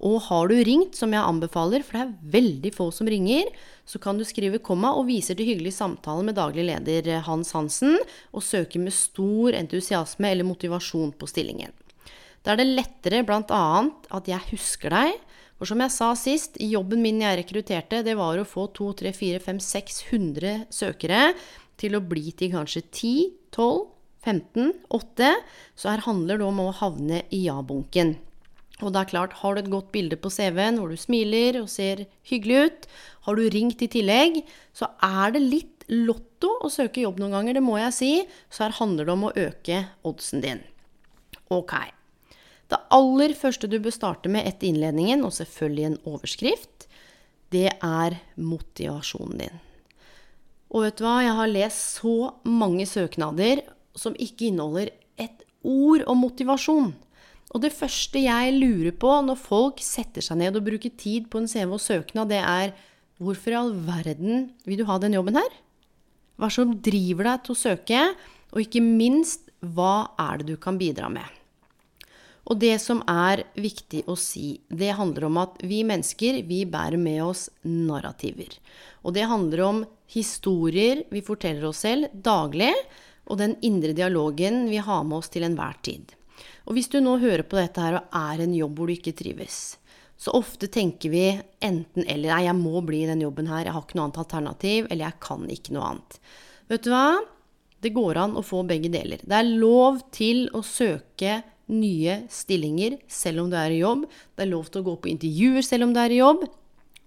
Og 0.00 0.16
har 0.30 0.48
du 0.48 0.56
ringt, 0.64 0.96
som 0.96 1.12
jeg 1.12 1.20
anbefaler, 1.20 1.84
for 1.84 1.98
det 1.98 2.02
er 2.06 2.32
veldig 2.38 2.72
få 2.72 2.88
som 2.94 3.08
ringer, 3.10 3.50
så 3.84 4.00
kan 4.00 4.16
du 4.16 4.24
skrive 4.24 4.62
komma 4.64 4.94
og 4.96 5.08
viser 5.10 5.36
til 5.36 5.50
hyggelig 5.50 5.74
samtale 5.76 6.24
med 6.24 6.38
daglig 6.38 6.64
leder 6.70 7.20
Hans 7.26 7.52
Hansen, 7.56 7.98
og 8.32 8.44
søker 8.46 8.80
med 8.80 8.96
stor 8.96 9.56
entusiasme 9.58 10.32
eller 10.32 10.48
motivasjon 10.48 11.12
på 11.20 11.28
stillingen. 11.28 11.74
Da 12.40 12.54
er 12.54 12.62
det 12.62 12.70
lettere 12.70 13.24
bl.a. 13.28 13.64
at 14.16 14.30
jeg 14.30 14.52
husker 14.54 14.94
deg, 14.94 15.18
for 15.60 15.68
som 15.68 15.82
jeg 15.84 15.92
sa 15.92 16.06
sist, 16.16 16.54
jobben 16.64 17.02
min 17.04 17.20
jeg 17.20 17.42
rekrutterte, 17.42 18.00
det 18.06 18.16
var 18.16 18.40
å 18.40 18.48
få 18.48 18.70
2, 18.72 18.94
3, 19.02 19.12
4, 19.12 19.40
5, 19.44 19.58
600 19.60 20.54
søkere 20.72 21.34
til 21.80 21.98
å 21.98 22.00
bli 22.00 22.32
til 22.32 22.54
kanskje 22.54 22.86
10, 22.86 23.12
12, 23.52 23.82
15, 24.24 24.72
8. 24.96 25.34
Så 25.76 25.92
her 25.92 26.06
handler 26.08 26.40
det 26.40 26.48
om 26.48 26.64
å 26.64 26.72
havne 26.80 27.26
i 27.28 27.44
ja-bunken. 27.44 28.16
Og 28.80 28.94
det 28.94 29.02
er 29.02 29.10
klart, 29.12 29.36
har 29.42 29.54
du 29.54 29.60
et 29.60 29.72
godt 29.72 29.90
bilde 29.92 30.16
på 30.20 30.30
CV-en 30.32 30.80
hvor 30.80 30.92
du 30.92 30.98
smiler 31.00 31.60
og 31.60 31.68
ser 31.68 32.06
hyggelig 32.28 32.66
ut, 32.66 32.88
har 33.26 33.36
du 33.36 33.48
ringt 33.52 33.82
i 33.84 33.90
tillegg, 33.92 34.40
så 34.76 34.88
er 35.04 35.36
det 35.36 35.44
litt 35.44 35.86
lotto 35.90 36.52
å 36.64 36.70
søke 36.72 37.02
jobb 37.04 37.20
noen 37.20 37.34
ganger, 37.36 37.58
det 37.58 37.64
må 37.66 37.76
jeg 37.80 37.96
si. 37.96 38.12
Så 38.48 38.64
her 38.64 38.76
handler 38.78 39.08
det 39.08 39.16
om 39.16 39.26
å 39.28 39.34
øke 39.36 39.82
oddsen 40.06 40.44
din. 40.44 40.62
Ok. 41.52 41.74
Det 42.70 42.78
aller 42.94 43.34
første 43.34 43.66
du 43.66 43.80
bør 43.82 43.94
starte 43.94 44.30
med 44.30 44.46
etter 44.46 44.70
innledningen, 44.70 45.24
og 45.26 45.34
selvfølgelig 45.34 45.88
en 45.88 45.98
overskrift, 46.12 46.86
det 47.50 47.68
er 47.74 48.16
motivasjonen 48.38 49.42
din. 49.42 49.60
Og 50.70 50.86
vet 50.86 51.00
du 51.00 51.02
hva, 51.02 51.16
jeg 51.26 51.34
har 51.34 51.50
lest 51.50 51.96
så 51.98 52.16
mange 52.46 52.86
søknader 52.86 53.64
som 53.98 54.14
ikke 54.14 54.52
inneholder 54.52 54.92
et 55.18 55.42
ord 55.66 56.04
om 56.06 56.22
motivasjon. 56.22 56.92
Og 57.50 57.64
det 57.64 57.72
første 57.74 58.20
jeg 58.22 58.54
lurer 58.58 58.94
på 58.94 59.10
når 59.26 59.40
folk 59.40 59.82
setter 59.82 60.22
seg 60.22 60.38
ned 60.38 60.58
og 60.58 60.66
bruker 60.68 60.92
tid 60.94 61.26
på 61.30 61.40
en 61.40 61.50
CV 61.50 61.74
og 61.74 61.82
søknad, 61.82 62.30
det 62.30 62.38
er 62.44 62.76
hvorfor 63.20 63.52
i 63.52 63.58
all 63.58 63.74
verden 63.86 64.52
vil 64.68 64.80
du 64.80 64.86
ha 64.88 65.00
den 65.02 65.16
jobben 65.18 65.38
her? 65.40 65.50
Hva 66.40 66.48
som 66.52 66.78
driver 66.80 67.26
deg 67.26 67.42
til 67.44 67.56
å 67.56 67.60
søke? 67.60 68.04
Og 68.54 68.62
ikke 68.64 68.82
minst, 68.84 69.50
hva 69.60 70.12
er 70.18 70.40
det 70.40 70.54
du 70.54 70.60
kan 70.62 70.78
bidra 70.80 71.10
med? 71.12 71.26
Og 72.50 72.58
det 72.58 72.80
som 72.82 73.02
er 73.10 73.44
viktig 73.60 74.02
å 74.10 74.16
si, 74.18 74.60
det 74.66 74.96
handler 74.98 75.28
om 75.28 75.36
at 75.42 75.60
vi 75.62 75.82
mennesker, 75.86 76.40
vi 76.48 76.64
bærer 76.66 76.98
med 76.98 77.20
oss 77.22 77.44
narrativer. 77.66 78.56
Og 79.04 79.14
det 79.14 79.28
handler 79.30 79.62
om 79.66 79.82
historier 80.10 81.04
vi 81.12 81.22
forteller 81.22 81.68
oss 81.68 81.84
selv 81.84 82.10
daglig, 82.14 82.72
og 83.30 83.38
den 83.38 83.54
indre 83.62 83.94
dialogen 83.94 84.64
vi 84.70 84.80
har 84.82 85.04
med 85.06 85.20
oss 85.20 85.30
til 85.30 85.46
enhver 85.46 85.76
tid. 85.86 86.16
Og 86.70 86.76
hvis 86.78 86.88
du 86.92 87.00
nå 87.02 87.16
hører 87.18 87.42
på 87.50 87.58
dette 87.58 87.82
her 87.82 87.98
og 87.98 88.14
er 88.14 88.44
en 88.44 88.52
jobb 88.54 88.78
hvor 88.78 88.86
du 88.86 88.94
ikke 88.94 89.16
trives, 89.18 89.76
Så 90.20 90.34
ofte 90.36 90.68
tenker 90.68 91.08
vi 91.08 91.24
enten 91.64 92.04
eller. 92.04 92.28
Nei, 92.28 92.42
jeg 92.44 92.56
må 92.58 92.82
bli 92.84 92.98
i 93.02 93.08
den 93.08 93.22
jobben 93.24 93.46
her. 93.48 93.64
Jeg 93.64 93.72
har 93.72 93.86
ikke 93.86 93.96
noe 93.96 94.04
annet 94.04 94.18
alternativ. 94.20 94.88
Eller 94.90 95.06
jeg 95.06 95.16
kan 95.24 95.46
ikke 95.48 95.72
noe 95.72 95.86
annet. 95.94 96.18
Vet 96.68 96.84
du 96.84 96.90
hva? 96.92 97.06
Det 97.80 97.94
går 97.96 98.20
an 98.20 98.36
å 98.36 98.44
få 98.44 98.60
begge 98.68 98.90
deler. 98.92 99.22
Det 99.24 99.38
er 99.38 99.48
lov 99.48 100.02
til 100.12 100.44
å 100.52 100.60
søke 100.60 101.38
nye 101.72 102.18
stillinger 102.28 102.98
selv 103.08 103.46
om 103.46 103.48
du 103.48 103.56
er 103.56 103.72
i 103.72 103.80
jobb. 103.80 104.04
Det 104.36 104.44
er 104.44 104.52
lov 104.52 104.68
til 104.68 104.82
å 104.82 104.88
gå 104.90 104.98
på 105.00 105.12
intervjuer 105.14 105.64
selv 105.64 105.88
om 105.88 105.94
du 105.96 106.02
er 106.02 106.12
i 106.12 106.20
jobb. 106.20 106.44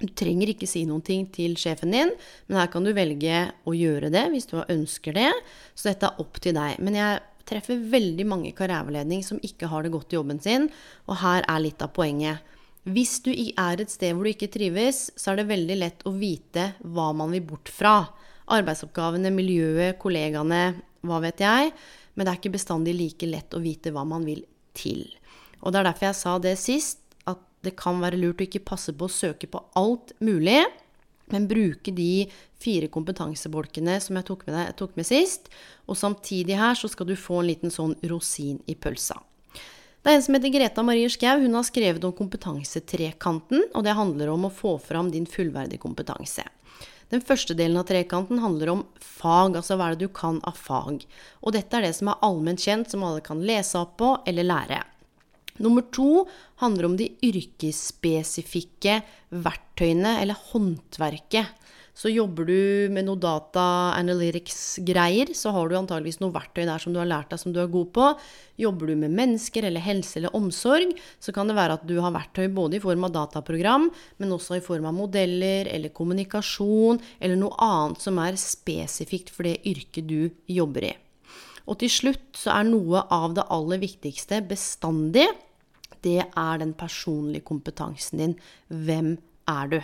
Du 0.01 0.09
trenger 0.09 0.49
ikke 0.51 0.67
si 0.67 0.81
noen 0.89 1.03
ting 1.05 1.27
til 1.31 1.53
sjefen 1.59 1.93
din, 1.93 2.09
men 2.49 2.57
her 2.59 2.71
kan 2.73 2.83
du 2.83 2.91
velge 2.97 3.45
å 3.69 3.75
gjøre 3.77 4.09
det 4.11 4.25
hvis 4.33 4.49
du 4.49 4.57
ønsker 4.59 5.15
det. 5.15 5.29
Så 5.77 5.91
dette 5.91 6.09
er 6.09 6.23
opp 6.23 6.41
til 6.43 6.57
deg. 6.57 6.81
Men 6.83 6.97
jeg 6.97 7.21
treffer 7.49 7.79
veldig 7.91 8.25
mange 8.29 8.51
karriereveiledning 8.55 9.23
som 9.25 9.41
ikke 9.43 9.69
har 9.71 9.85
det 9.85 9.93
godt 9.93 10.13
i 10.13 10.19
jobben 10.19 10.41
sin, 10.43 10.69
og 11.07 11.19
her 11.23 11.45
er 11.49 11.63
litt 11.63 11.83
av 11.83 11.93
poenget. 11.95 12.43
Hvis 12.83 13.21
du 13.23 13.31
er 13.31 13.79
et 13.79 13.91
sted 13.91 14.11
hvor 14.11 14.27
du 14.27 14.33
ikke 14.33 14.51
trives, 14.51 15.05
så 15.15 15.31
er 15.31 15.39
det 15.39 15.51
veldig 15.51 15.77
lett 15.79 16.01
å 16.07 16.11
vite 16.15 16.73
hva 16.83 17.11
man 17.15 17.31
vil 17.31 17.45
bort 17.47 17.71
fra. 17.71 18.01
Arbeidsoppgavene, 18.51 19.31
miljøet, 19.31 19.95
kollegaene, 20.01 20.63
hva 21.07 21.19
vet 21.23 21.43
jeg. 21.43 21.71
Men 22.13 22.25
det 22.25 22.33
er 22.33 22.41
ikke 22.41 22.57
bestandig 22.57 22.95
like 22.97 23.29
lett 23.29 23.55
å 23.55 23.61
vite 23.63 23.93
hva 23.95 24.03
man 24.07 24.27
vil 24.27 24.43
til. 24.75 25.05
Og 25.63 25.71
det 25.71 25.79
er 25.79 25.87
derfor 25.87 26.09
jeg 26.09 26.19
sa 26.19 26.35
det 26.43 26.57
sist, 26.59 26.99
at 27.29 27.39
det 27.63 27.77
kan 27.79 28.03
være 28.03 28.19
lurt 28.19 28.43
å 28.43 28.47
ikke 28.49 28.65
passe 28.67 28.91
på 28.91 29.07
å 29.07 29.15
søke 29.15 29.47
på 29.47 29.63
alt 29.79 30.11
mulig, 30.19 30.59
men 31.31 31.47
bruke 31.47 31.93
de 31.95 32.25
fire 32.63 32.89
kompetansebolkene 32.91 33.99
som 34.03 34.17
jeg 34.19 34.27
tok 34.27 34.47
med, 34.47 34.55
deg, 34.57 34.73
tok 34.79 34.97
med 34.99 35.07
sist. 35.07 35.51
Og 35.87 35.99
samtidig 35.99 36.57
her 36.59 36.75
så 36.79 36.89
skal 36.91 37.09
du 37.09 37.15
få 37.19 37.41
en 37.41 37.49
liten 37.51 37.73
sånn 37.73 37.95
rosin 38.09 38.59
i 38.67 38.75
pølsa. 38.75 39.19
Det 40.03 40.11
er 40.11 40.17
en 40.17 40.25
som 40.25 40.35
heter 40.35 40.51
Greta 40.51 40.83
Marie 40.83 41.07
Skau. 41.11 41.39
Hun 41.39 41.55
har 41.55 41.63
skrevet 41.63 42.03
om 42.03 42.11
kompetansetrekanten, 42.15 43.69
og 43.71 43.85
det 43.85 43.95
handler 43.95 44.33
om 44.33 44.49
å 44.49 44.51
få 44.51 44.75
fram 44.83 45.13
din 45.13 45.27
fullverdige 45.29 45.79
kompetanse. 45.79 46.43
Den 47.13 47.21
første 47.23 47.55
delen 47.55 47.77
av 47.79 47.85
trekanten 47.87 48.41
handler 48.41 48.71
om 48.73 48.81
fag, 48.99 49.55
altså 49.59 49.77
hva 49.77 49.91
er 49.91 49.95
det 49.95 50.07
du 50.07 50.15
kan 50.15 50.41
av 50.49 50.57
fag. 50.59 51.05
Og 51.45 51.55
dette 51.55 51.77
er 51.77 51.87
det 51.87 51.93
som 51.95 52.09
er 52.11 52.19
allment 52.25 52.59
kjent, 52.59 52.89
som 52.91 53.05
alle 53.05 53.23
kan 53.23 53.43
lese 53.45 53.79
opp 53.79 53.95
på 54.01 54.15
eller 54.27 54.47
lære. 54.49 54.81
Nummer 55.61 55.85
to 55.93 56.25
handler 56.63 56.87
om 56.89 56.95
de 56.97 57.11
yrkesspesifikke 57.25 59.01
verktøyene, 59.43 60.17
eller 60.23 60.39
håndverket. 60.53 61.59
Så 61.93 62.09
jobber 62.09 62.47
du 62.49 62.89
med 62.89 63.05
noe 63.05 63.21
data 63.21 63.93
analytics-greier, 63.99 65.29
så 65.37 65.51
har 65.53 65.69
du 65.69 65.75
antageligvis 65.77 66.17
noe 66.23 66.33
verktøy 66.33 66.63
der 66.65 66.81
som 66.81 66.95
du 66.95 66.97
har 66.97 67.09
lært 67.09 67.29
deg 67.29 67.41
som 67.43 67.53
du 67.53 67.59
er 67.61 67.69
god 67.69 67.91
på. 67.93 68.07
Jobber 68.57 68.89
du 68.89 68.95
med 68.97 69.13
mennesker 69.13 69.67
eller 69.69 69.85
helse 69.85 70.17
eller 70.17 70.33
omsorg, 70.33 70.95
så 71.21 71.35
kan 71.35 71.49
det 71.49 71.57
være 71.59 71.77
at 71.77 71.85
du 71.85 71.93
har 72.01 72.15
verktøy 72.15 72.49
både 72.49 72.79
i 72.79 72.81
form 72.81 73.05
av 73.05 73.13
dataprogram, 73.13 73.91
men 74.17 74.33
også 74.33 74.57
i 74.57 74.65
form 74.65 74.89
av 74.89 74.97
modeller 74.97 75.69
eller 75.69 75.93
kommunikasjon 75.93 76.97
eller 77.19 77.37
noe 77.37 77.53
annet 77.61 78.01
som 78.01 78.17
er 78.25 78.41
spesifikt 78.41 79.29
for 79.29 79.45
det 79.45 79.59
yrket 79.61 80.09
du 80.09 80.33
jobber 80.49 80.89
i. 80.89 80.95
Og 81.69 81.79
til 81.79 81.91
slutt 81.91 82.39
så 82.39 82.57
er 82.57 82.67
noe 82.67 83.05
av 83.13 83.35
det 83.37 83.45
aller 83.53 83.81
viktigste 83.83 84.41
bestandig, 84.47 85.27
det 86.03 86.19
er 86.19 86.59
den 86.59 86.73
personlige 86.75 87.45
kompetansen 87.47 88.19
din. 88.19 88.33
Hvem 88.67 89.15
er 89.47 89.69
du? 89.71 89.79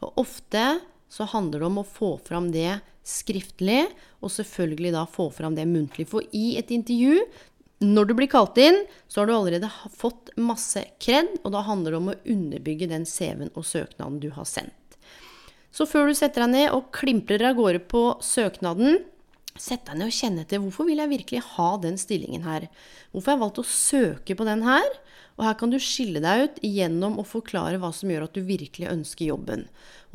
Og 0.00 0.22
ofte 0.24 0.64
så 1.10 1.26
handler 1.28 1.60
det 1.60 1.68
om 1.68 1.82
å 1.82 1.86
få 1.86 2.14
fram 2.24 2.48
det 2.54 2.80
skriftlig, 3.06 3.82
og 4.22 4.32
selvfølgelig 4.32 4.94
da 4.94 5.04
få 5.10 5.28
fram 5.34 5.56
det 5.58 5.66
muntlig. 5.68 6.06
For 6.08 6.24
i 6.36 6.54
et 6.60 6.70
intervju, 6.72 7.24
når 7.84 8.08
du 8.08 8.14
blir 8.16 8.30
kalt 8.30 8.58
inn, 8.60 8.82
så 9.08 9.20
har 9.20 9.28
du 9.28 9.34
allerede 9.34 9.70
fått 9.96 10.32
masse 10.40 10.82
kred, 11.02 11.32
og 11.42 11.54
da 11.56 11.64
handler 11.66 11.96
det 11.96 12.00
om 12.00 12.12
å 12.12 12.18
underbygge 12.34 12.90
den 12.90 13.06
CV-en 13.08 13.52
og 13.54 13.66
søknaden 13.66 14.20
du 14.22 14.30
har 14.36 14.48
sendt. 14.48 14.76
Så 15.70 15.86
før 15.86 16.10
du 16.10 16.16
setter 16.18 16.44
deg 16.44 16.52
ned 16.54 16.74
og 16.74 16.90
klimprer 16.94 17.44
av 17.46 17.56
gårde 17.58 17.82
på 17.90 18.02
søknaden, 18.24 19.00
Sett 19.60 19.84
deg 19.84 19.98
ned 20.00 20.08
og 20.08 20.16
kjenn 20.16 20.38
etter 20.40 20.60
hvorfor 20.62 20.86
vil 20.88 21.02
jeg 21.02 21.10
virkelig 21.10 21.40
ha 21.54 21.70
den 21.82 21.98
stillingen 22.00 22.46
her. 22.46 22.64
Hvorfor 23.12 23.32
har 23.32 23.36
jeg 23.36 23.42
valgt 23.42 23.60
å 23.60 23.66
søke 23.68 24.36
på 24.38 24.46
den 24.48 24.62
her? 24.64 24.86
Og 25.36 25.44
her 25.44 25.56
kan 25.60 25.72
du 25.72 25.76
skille 25.80 26.20
deg 26.20 26.44
ut 26.44 26.60
gjennom 26.64 27.18
å 27.20 27.24
forklare 27.24 27.78
hva 27.80 27.90
som 27.96 28.10
gjør 28.12 28.26
at 28.26 28.36
du 28.36 28.42
virkelig 28.44 28.88
ønsker 28.90 29.28
jobben. 29.28 29.66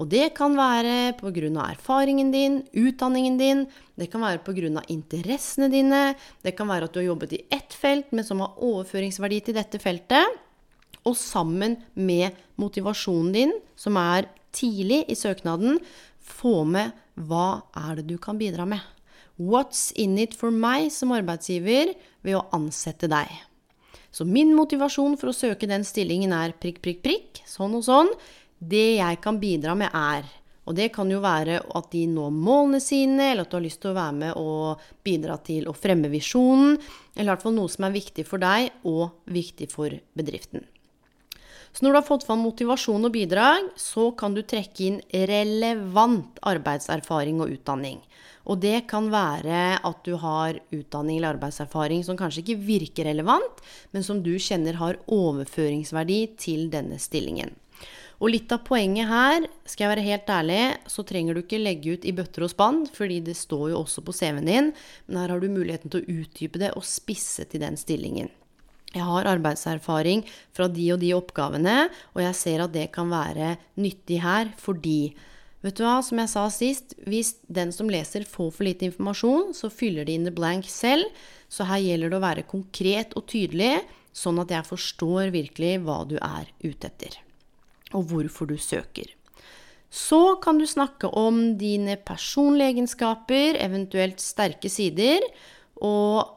Og 0.02 0.10
det 0.12 0.32
kan 0.38 0.54
være 0.58 1.16
pga. 1.20 1.50
erfaringen 1.66 2.32
din, 2.34 2.64
utdanningen 2.74 3.38
din, 3.38 3.66
det 3.98 4.10
kan 4.12 4.22
være 4.22 4.44
pga. 4.46 4.82
interessene 4.88 5.70
dine, 5.70 6.16
det 6.44 6.56
kan 6.56 6.68
være 6.68 6.86
at 6.86 6.94
du 6.94 7.00
har 7.00 7.10
jobbet 7.14 7.34
i 7.34 7.46
ett 7.50 7.74
felt, 7.74 8.12
men 8.12 8.24
som 8.24 8.40
har 8.40 8.58
overføringsverdi 8.58 9.42
til 9.46 9.58
dette 9.58 9.80
feltet. 9.80 10.26
Og 11.06 11.16
sammen 11.16 11.78
med 11.94 12.34
motivasjonen 12.58 13.34
din, 13.34 13.54
som 13.76 13.98
er 13.98 14.30
tidlig 14.52 15.06
i 15.10 15.16
søknaden, 15.16 15.80
få 16.20 16.64
med 16.66 16.94
hva 17.16 17.64
er 17.76 17.98
det 17.98 18.10
du 18.10 18.18
kan 18.18 18.38
bidra 18.38 18.66
med. 18.66 18.95
What's 19.36 19.92
in 20.00 20.16
it 20.18 20.32
for 20.40 20.48
meg 20.48 20.88
som 20.96 21.12
arbeidsgiver 21.12 21.92
ved 22.24 22.38
å 22.38 22.46
ansette 22.56 23.10
deg? 23.12 23.28
Så 24.16 24.24
min 24.24 24.54
motivasjon 24.56 25.18
for 25.20 25.34
å 25.34 25.36
søke 25.36 25.68
den 25.68 25.84
stillingen 25.84 26.32
er 26.32 26.54
prikk, 26.56 26.80
prikk, 26.80 27.02
prikk, 27.04 27.42
sånn 27.44 27.76
og 27.76 27.84
sånn. 27.84 28.12
Det 28.64 28.96
jeg 29.02 29.20
kan 29.24 29.42
bidra 29.42 29.76
med, 29.76 29.92
er 29.92 30.24
Og 30.66 30.74
det 30.74 30.88
kan 30.96 31.06
jo 31.06 31.20
være 31.22 31.60
at 31.78 31.92
de 31.92 32.08
når 32.10 32.32
målene 32.34 32.80
sine, 32.82 33.28
eller 33.30 33.46
at 33.46 33.52
du 33.52 33.58
har 33.60 33.62
lyst 33.62 33.84
til 33.84 33.92
å 33.92 34.00
være 34.00 34.16
med 34.18 34.32
og 34.42 34.82
bidra 35.06 35.36
til 35.38 35.68
å 35.70 35.76
fremme 35.78 36.10
visjonen, 36.10 36.80
eller 37.14 37.28
i 37.28 37.32
hvert 37.36 37.44
fall 37.44 37.54
noe 37.54 37.70
som 37.70 37.86
er 37.86 37.94
viktig 37.94 38.26
for 38.26 38.42
deg 38.42 38.72
og 38.82 39.30
viktig 39.30 39.68
for 39.70 39.94
bedriften. 40.18 40.66
Så 41.70 41.86
når 41.86 41.92
du 41.92 42.00
har 42.00 42.08
fått 42.08 42.26
fram 42.26 42.42
motivasjon 42.42 43.06
og 43.06 43.14
bidrag, 43.14 43.70
så 43.78 44.08
kan 44.18 44.34
du 44.34 44.42
trekke 44.42 44.88
inn 44.88 45.00
relevant 45.30 46.42
arbeidserfaring 46.42 47.46
og 47.46 47.54
utdanning. 47.60 48.00
Og 48.46 48.62
det 48.62 48.86
kan 48.90 49.10
være 49.14 49.80
at 49.82 50.02
du 50.06 50.16
har 50.22 50.60
utdanning 50.76 51.18
eller 51.18 51.36
arbeidserfaring 51.36 52.04
som 52.06 52.18
kanskje 52.20 52.44
ikke 52.44 52.62
virker 52.68 53.10
relevant, 53.10 53.62
men 53.92 54.06
som 54.06 54.22
du 54.24 54.36
kjenner 54.38 54.78
har 54.82 55.02
overføringsverdi 55.12 56.20
til 56.42 56.68
denne 56.74 57.02
stillingen. 57.02 57.56
Og 58.24 58.32
litt 58.32 58.54
av 58.56 58.62
poenget 58.64 59.10
her, 59.10 59.44
skal 59.68 59.86
jeg 59.86 59.92
være 59.92 60.06
helt 60.06 60.30
ærlig, 60.32 60.62
så 60.88 61.04
trenger 61.04 61.36
du 61.36 61.42
ikke 61.42 61.60
legge 61.60 61.98
ut 61.98 62.08
i 62.08 62.14
bøtter 62.16 62.46
og 62.46 62.54
spann, 62.54 62.86
fordi 62.96 63.20
det 63.26 63.36
står 63.36 63.74
jo 63.74 63.82
også 63.82 64.06
på 64.06 64.16
CV-en 64.16 64.48
din, 64.48 64.72
men 65.08 65.20
her 65.20 65.34
har 65.34 65.44
du 65.44 65.52
muligheten 65.52 65.92
til 65.92 66.04
å 66.04 66.20
utdype 66.22 66.62
det 66.62 66.72
og 66.80 66.88
spisse 66.88 67.44
til 67.52 67.66
den 67.66 67.76
stillingen. 67.80 68.32
Jeg 68.96 69.04
har 69.04 69.28
arbeidserfaring 69.28 70.24
fra 70.56 70.70
de 70.72 70.86
og 70.94 71.02
de 71.02 71.12
oppgavene, 71.18 71.90
og 72.16 72.22
jeg 72.24 72.40
ser 72.40 72.64
at 72.64 72.72
det 72.72 72.88
kan 72.96 73.12
være 73.12 73.58
nyttig 73.76 74.22
her 74.24 74.54
fordi 74.62 75.12
Vet 75.66 75.80
du 75.80 75.82
hva, 75.82 75.98
som 76.06 76.20
jeg 76.22 76.30
sa 76.30 76.44
sist, 76.54 76.94
hvis 77.10 77.32
den 77.50 77.72
som 77.74 77.90
leser 77.90 78.22
får 78.30 78.52
for 78.54 78.68
lite 78.68 78.86
informasjon, 78.86 79.50
så 79.58 79.72
fyller 79.74 80.06
de 80.06 80.14
in 80.14 80.28
the 80.28 80.34
blank 80.34 80.68
selv. 80.70 81.10
Så 81.50 81.66
her 81.66 81.82
gjelder 81.82 82.12
det 82.14 82.20
å 82.20 82.26
være 82.26 82.44
konkret 82.46 83.16
og 83.18 83.26
tydelig, 83.32 83.80
sånn 84.14 84.38
at 84.44 84.54
jeg 84.54 84.68
forstår 84.68 85.34
virkelig 85.34 85.80
hva 85.88 86.04
du 86.06 86.20
er 86.20 86.52
ute 86.62 86.92
etter. 86.92 87.18
Og 87.98 88.06
hvorfor 88.12 88.52
du 88.52 88.60
søker. 88.62 89.10
Så 89.90 90.36
kan 90.44 90.62
du 90.62 90.68
snakke 90.70 91.10
om 91.18 91.56
dine 91.58 91.98
personlige 91.98 92.76
egenskaper, 92.76 93.58
eventuelt 93.58 94.22
sterke 94.22 94.70
sider. 94.70 95.26
Og 95.82 96.30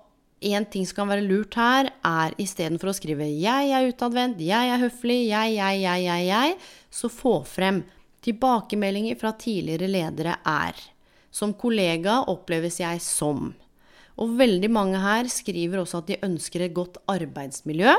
en 0.48 0.68
ting 0.72 0.88
som 0.88 1.02
kan 1.02 1.12
være 1.12 1.26
lurt 1.26 1.58
her, 1.58 1.92
er 2.00 2.36
istedenfor 2.40 2.94
å 2.94 2.96
skrive 2.96 3.28
'jeg 3.28 3.76
er 3.76 3.92
utadvendt', 3.92 4.40
'jeg 4.40 4.72
er 4.72 4.78
høflig', 4.78 5.28
'jeg, 5.28 5.54
jeg, 5.60 5.80
jeg, 5.82 6.00
jeg', 6.08 6.26
jeg, 6.32 6.56
så 6.90 7.08
få 7.10 7.44
frem 7.44 7.84
Tilbakemeldinger 8.28 9.16
fra 9.16 9.32
tidligere 9.40 9.88
ledere 9.88 10.36
er 10.44 10.76
Som 11.32 11.54
kollega 11.56 12.18
oppleves 12.28 12.76
jeg 12.80 13.00
som. 13.00 13.54
Og 14.20 14.36
veldig 14.36 14.68
mange 14.72 15.00
her 15.00 15.28
skriver 15.32 15.80
også 15.80 16.02
at 16.02 16.08
de 16.10 16.22
ønsker 16.26 16.64
et 16.64 16.74
godt 16.76 16.98
arbeidsmiljø. 17.08 17.94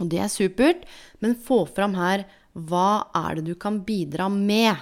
Og 0.00 0.08
det 0.10 0.22
er 0.24 0.30
supert, 0.32 0.86
men 1.20 1.36
få 1.38 1.62
fram 1.68 1.94
her 1.98 2.24
hva 2.52 3.04
er 3.16 3.38
det 3.38 3.46
du 3.50 3.54
kan 3.58 3.80
bidra 3.86 4.28
med? 4.32 4.78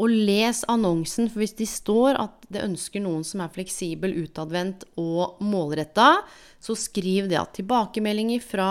Og 0.00 0.12
les 0.12 0.62
annonsen, 0.72 1.28
for 1.30 1.42
hvis 1.42 1.56
de 1.58 1.66
står 1.68 2.18
at 2.20 2.46
det 2.52 2.64
ønsker 2.64 3.02
noen 3.02 3.24
som 3.26 3.42
er 3.44 3.52
fleksibel, 3.52 4.14
utadvendt 4.24 4.86
og 5.00 5.42
målretta, 5.44 6.22
så 6.62 6.76
skriv 6.78 7.30
det 7.30 7.40
at 7.40 7.54
tilbakemeldinger 7.58 8.42
fra 8.44 8.70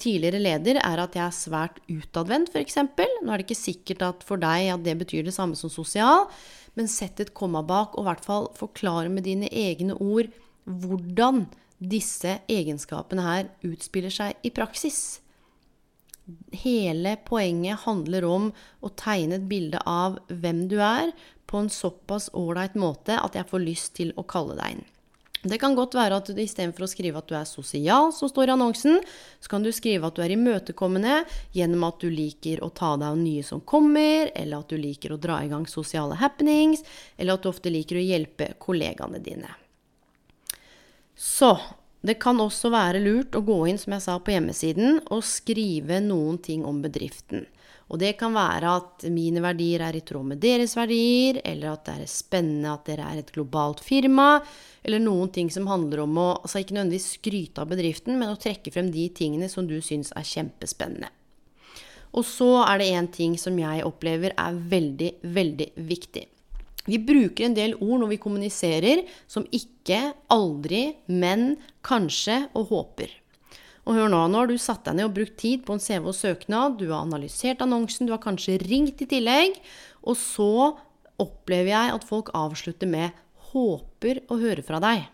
tidligere 0.00 0.40
leder, 0.42 0.80
er 0.82 1.02
at 1.02 1.16
jeg 1.16 1.24
er 1.26 1.36
svært 1.36 1.80
utadvendt, 1.90 2.52
f.eks. 2.52 2.78
Nå 2.80 3.30
er 3.30 3.40
det 3.40 3.46
ikke 3.46 3.58
sikkert 3.58 4.04
at 4.06 4.26
for 4.26 4.40
deg 4.40 4.72
at 4.74 4.84
det 4.86 4.96
betyr 5.02 5.26
det 5.26 5.36
samme 5.36 5.58
som 5.58 5.72
sosial, 5.72 6.28
men 6.78 6.90
sett 6.90 7.20
et 7.20 7.34
komma 7.36 7.62
bak, 7.66 7.96
og 7.96 8.04
i 8.04 8.08
hvert 8.10 8.26
fall 8.26 8.50
forklare 8.58 9.10
med 9.12 9.26
dine 9.28 9.50
egne 9.50 9.96
ord 9.98 10.30
hvordan 10.64 11.46
disse 11.80 12.38
egenskapene 12.50 13.24
her 13.24 13.50
utspiller 13.66 14.12
seg 14.12 14.46
i 14.46 14.52
praksis. 14.54 15.20
Hele 16.54 17.16
poenget 17.26 17.82
handler 17.86 18.26
om 18.28 18.50
å 18.84 18.92
tegne 18.94 19.40
et 19.40 19.48
bilde 19.50 19.80
av 19.88 20.20
hvem 20.28 20.66
du 20.70 20.78
er, 20.84 21.14
på 21.50 21.58
en 21.58 21.72
såpass 21.72 22.28
ålreit 22.36 22.76
måte 22.78 23.16
at 23.18 23.34
jeg 23.34 23.48
får 23.50 23.64
lyst 23.64 23.96
til 23.98 24.12
å 24.14 24.22
kalle 24.22 24.54
deg 24.60 24.76
inn. 24.76 24.84
Det 25.42 25.56
kan 25.56 25.72
godt 25.72 25.94
være 25.96 26.18
at 26.20 26.28
du 26.28 26.36
istedenfor 26.42 26.84
å 26.84 26.90
skrive 26.90 27.20
at 27.20 27.28
du 27.30 27.32
er 27.38 27.46
sosial, 27.48 28.10
som 28.12 28.28
står 28.28 28.50
i 28.50 28.54
annonsen, 28.58 28.98
så 29.40 29.48
kan 29.48 29.64
du 29.64 29.70
skrive 29.72 30.10
at 30.10 30.18
du 30.18 30.20
er 30.20 30.34
imøtekommende 30.34 31.22
gjennom 31.56 31.86
at 31.88 32.02
du 32.02 32.10
liker 32.12 32.60
å 32.60 32.68
ta 32.68 32.92
deg 33.00 33.08
av 33.08 33.16
nye 33.16 33.44
som 33.46 33.62
kommer, 33.64 34.28
eller 34.36 34.60
at 34.60 34.68
du 34.68 34.76
liker 34.76 35.14
å 35.14 35.20
dra 35.20 35.38
i 35.40 35.48
gang 35.48 35.64
sosiale 35.64 36.18
happenings, 36.20 36.84
eller 37.16 37.38
at 37.38 37.46
du 37.46 37.48
ofte 37.48 37.72
liker 37.72 37.96
å 37.96 38.04
hjelpe 38.04 38.52
kollegaene 38.60 39.22
dine. 39.24 39.54
Så 41.16 41.54
det 42.04 42.18
kan 42.20 42.40
også 42.40 42.68
være 42.72 43.00
lurt 43.00 43.36
å 43.36 43.44
gå 43.44 43.62
inn, 43.68 43.80
som 43.80 43.96
jeg 43.96 44.04
sa, 44.04 44.18
på 44.20 44.36
hjemmesiden 44.36 45.00
og 45.08 45.24
skrive 45.24 46.02
noen 46.04 46.36
ting 46.44 46.68
om 46.68 46.84
bedriften. 46.84 47.48
Og 47.90 47.98
det 47.98 48.12
kan 48.20 48.34
være 48.36 48.72
at 48.78 49.04
mine 49.10 49.42
verdier 49.42 49.82
er 49.82 49.96
i 49.98 50.02
tråd 50.06 50.28
med 50.30 50.40
deres 50.42 50.76
verdier, 50.78 51.40
eller 51.42 51.72
at 51.72 51.88
det 51.88 51.94
er 51.98 52.10
spennende 52.10 52.70
at 52.70 52.86
dere 52.86 53.08
er 53.10 53.22
et 53.22 53.32
globalt 53.34 53.82
firma, 53.82 54.36
eller 54.86 55.02
noen 55.02 55.32
ting 55.34 55.50
som 55.50 55.66
handler 55.66 56.04
om 56.04 56.18
å 56.22 56.28
altså 56.38 56.62
ikke 56.62 56.76
nødvendigvis 56.76 57.16
skryte 57.18 57.64
av 57.64 57.72
bedriften, 57.72 58.14
men 58.20 58.30
å 58.30 58.38
trekke 58.38 58.70
frem 58.70 58.92
de 58.94 59.08
tingene 59.10 59.50
som 59.50 59.66
du 59.66 59.80
syns 59.82 60.14
er 60.14 60.28
kjempespennende. 60.28 61.10
Og 62.14 62.26
så 62.26 62.50
er 62.64 62.80
det 62.80 62.90
én 62.94 63.08
ting 63.14 63.34
som 63.38 63.58
jeg 63.58 63.86
opplever 63.86 64.34
er 64.38 64.60
veldig, 64.70 65.10
veldig 65.34 65.68
viktig. 65.90 66.24
Vi 66.86 66.98
bruker 66.98 67.46
en 67.46 67.54
del 67.58 67.76
ord 67.76 68.00
når 68.02 68.14
vi 68.14 68.22
kommuniserer 68.22 69.02
som 69.30 69.46
ikke, 69.54 70.14
aldri, 70.32 70.94
men, 71.06 71.56
kanskje 71.86 72.44
og 72.54 72.70
håper. 72.70 73.19
Og 73.88 73.96
hør 73.96 74.10
nå, 74.12 74.20
nå 74.28 74.42
har 74.42 74.50
du 74.50 74.58
satt 74.60 74.84
deg 74.86 74.98
ned 74.98 75.08
og 75.08 75.16
brukt 75.16 75.38
tid 75.40 75.64
på 75.66 75.76
en 75.76 75.82
CV 75.82 76.10
og 76.12 76.16
søknad, 76.16 76.76
du 76.78 76.90
har 76.90 77.06
analysert 77.06 77.62
annonsen, 77.64 78.06
du 78.06 78.12
har 78.14 78.22
kanskje 78.22 78.58
ringt 78.62 79.00
i 79.00 79.08
tillegg, 79.08 79.56
og 80.04 80.18
så 80.20 80.76
opplever 81.20 81.72
jeg 81.72 81.94
at 81.96 82.06
folk 82.06 82.30
avslutter 82.36 82.88
med 82.88 83.16
'håper 83.50 84.22
å 84.28 84.38
høre 84.40 84.62
fra 84.62 84.80
deg'. 84.80 85.08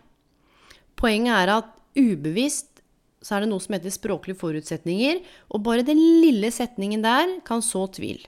Poenget 0.95 1.33
er 1.35 1.49
at 1.57 1.71
ubevisst 1.97 2.81
så 3.21 3.35
er 3.35 3.43
det 3.43 3.49
noe 3.49 3.59
som 3.59 3.73
heter 3.75 3.91
språklige 3.91 4.39
forutsetninger, 4.39 5.21
og 5.51 5.63
bare 5.65 5.85
den 5.85 5.99
lille 6.21 6.51
setningen 6.53 7.01
der 7.01 7.39
kan 7.47 7.63
så 7.65 7.87
tvil. 7.91 8.21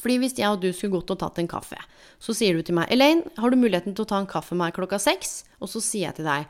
Fordi 0.00 0.18
hvis 0.18 0.36
jeg 0.38 0.50
og 0.50 0.60
du 0.60 0.72
skulle 0.72 0.98
gått 0.98 1.12
og 1.14 1.20
tatt 1.20 1.38
en 1.38 1.48
kaffe, 1.48 1.78
så 2.18 2.34
sier 2.34 2.56
du 2.56 2.62
til 2.62 2.74
meg 2.74 2.88
'Elaine, 2.88 3.28
har 3.36 3.50
du 3.50 3.56
muligheten 3.56 3.94
til 3.94 4.04
å 4.04 4.08
ta 4.08 4.18
en 4.18 4.26
kaffe 4.26 4.54
med 4.54 4.66
meg 4.66 4.74
klokka 4.74 4.98
seks?' 4.98 5.44
Og 5.60 5.68
så 5.68 5.80
sier 5.80 6.08
jeg 6.08 6.16
til 6.16 6.24
deg 6.24 6.46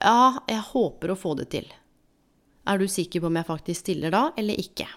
'Ja, 0.00 0.38
jeg 0.48 0.60
håper 0.72 1.10
å 1.10 1.18
få 1.18 1.36
det 1.36 1.50
til'. 1.50 1.72
Er 2.66 2.78
du 2.78 2.86
sikker 2.90 3.22
på 3.22 3.30
om 3.30 3.36
jeg 3.38 3.48
faktisk 3.48 3.84
stiller 3.86 4.14
da, 4.14 4.30
eller 4.36 4.58
ikke? 4.58 4.88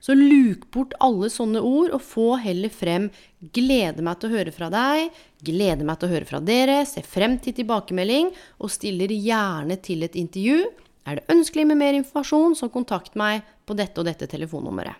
Så 0.00 0.14
luk 0.16 0.64
bort 0.72 0.94
alle 1.04 1.28
sånne 1.28 1.60
ord, 1.60 1.92
og 1.92 2.00
få 2.00 2.38
heller 2.40 2.72
frem 2.72 3.10
'gleder 3.52 4.00
meg 4.00 4.20
til 4.20 4.30
å 4.30 4.36
høre 4.38 4.52
fra 4.52 4.70
deg', 4.72 5.10
'gleder 5.44 5.84
meg 5.84 6.00
til 6.00 6.08
å 6.08 6.12
høre 6.14 6.28
fra 6.28 6.40
dere', 6.40 6.86
'se 6.86 7.04
frem 7.04 7.38
til 7.38 7.52
tilbakemelding', 7.52 8.32
og 8.60 8.72
stiller 8.72 9.12
gjerne 9.12 9.76
til 9.82 10.02
et 10.02 10.16
intervju. 10.16 10.64
Er 11.06 11.16
det 11.16 11.28
ønskelig 11.28 11.66
med 11.66 11.76
mer 11.76 11.92
informasjon, 11.92 12.56
så 12.56 12.72
kontakt 12.72 13.14
meg 13.14 13.42
på 13.66 13.76
dette 13.76 14.00
og 14.00 14.06
dette 14.06 14.26
telefonnummeret. 14.26 14.96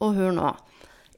Og 0.00 0.14
hør 0.14 0.32
nå. 0.32 0.54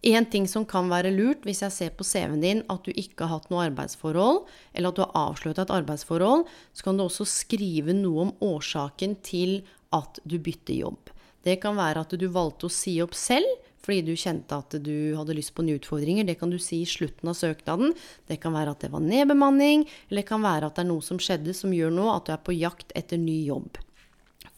En 0.06 0.26
ting 0.28 0.46
som 0.46 0.64
kan 0.68 0.90
være 0.92 1.10
lurt 1.10 1.42
hvis 1.42 1.62
jeg 1.64 1.72
ser 1.72 1.94
på 1.96 2.04
CV-en 2.04 2.42
din 2.42 2.62
at 2.70 2.84
du 2.84 2.92
ikke 2.92 3.24
har 3.26 3.40
hatt 3.40 3.48
noe 3.50 3.64
arbeidsforhold, 3.66 4.44
eller 4.72 4.92
at 4.92 4.98
du 4.98 5.02
har 5.02 5.16
avslørt 5.32 5.58
et 5.58 5.72
arbeidsforhold, 5.72 6.44
så 6.72 6.86
kan 6.86 6.96
du 6.96 7.06
også 7.06 7.26
skrive 7.26 7.96
noe 7.96 8.28
om 8.28 8.34
årsaken 8.44 9.16
til 9.26 9.64
at 9.94 10.20
du 10.24 10.38
bytter 10.38 10.80
jobb. 10.80 11.12
Det 11.46 11.60
kan 11.62 11.76
være 11.78 12.02
at 12.02 12.14
du 12.18 12.26
valgte 12.32 12.66
å 12.66 12.72
si 12.72 12.96
opp 13.04 13.14
selv 13.14 13.46
fordi 13.86 14.02
du 14.02 14.16
kjente 14.18 14.56
at 14.56 14.74
du 14.82 15.14
hadde 15.14 15.36
lyst 15.38 15.52
på 15.54 15.62
nye 15.62 15.78
utfordringer. 15.78 16.26
Det 16.26 16.40
kan 16.40 16.50
du 16.50 16.58
si 16.58 16.80
i 16.82 16.88
slutten 16.90 17.30
av 17.30 17.36
søknaden. 17.38 17.92
Det 18.26 18.40
kan 18.42 18.50
være 18.56 18.72
at 18.74 18.82
det 18.82 18.90
var 18.90 19.04
nedbemanning, 19.04 19.84
eller 20.08 20.24
det 20.24 20.26
kan 20.26 20.42
være 20.42 20.66
at 20.66 20.78
det 20.78 20.82
er 20.82 20.88
noe 20.90 21.04
som 21.06 21.20
skjedde 21.22 21.54
som 21.54 21.70
gjør 21.70 21.94
nå 21.94 22.08
at 22.10 22.26
du 22.26 22.32
er 22.34 22.42
på 22.42 22.56
jakt 22.56 22.90
etter 22.98 23.20
ny 23.22 23.44
jobb. 23.46 23.78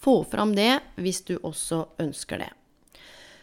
Få 0.01 0.23
fram 0.31 0.55
det 0.57 0.79
hvis 0.97 1.21
du 1.29 1.35
også 1.43 1.85
ønsker 2.01 2.41
det. 2.47 2.49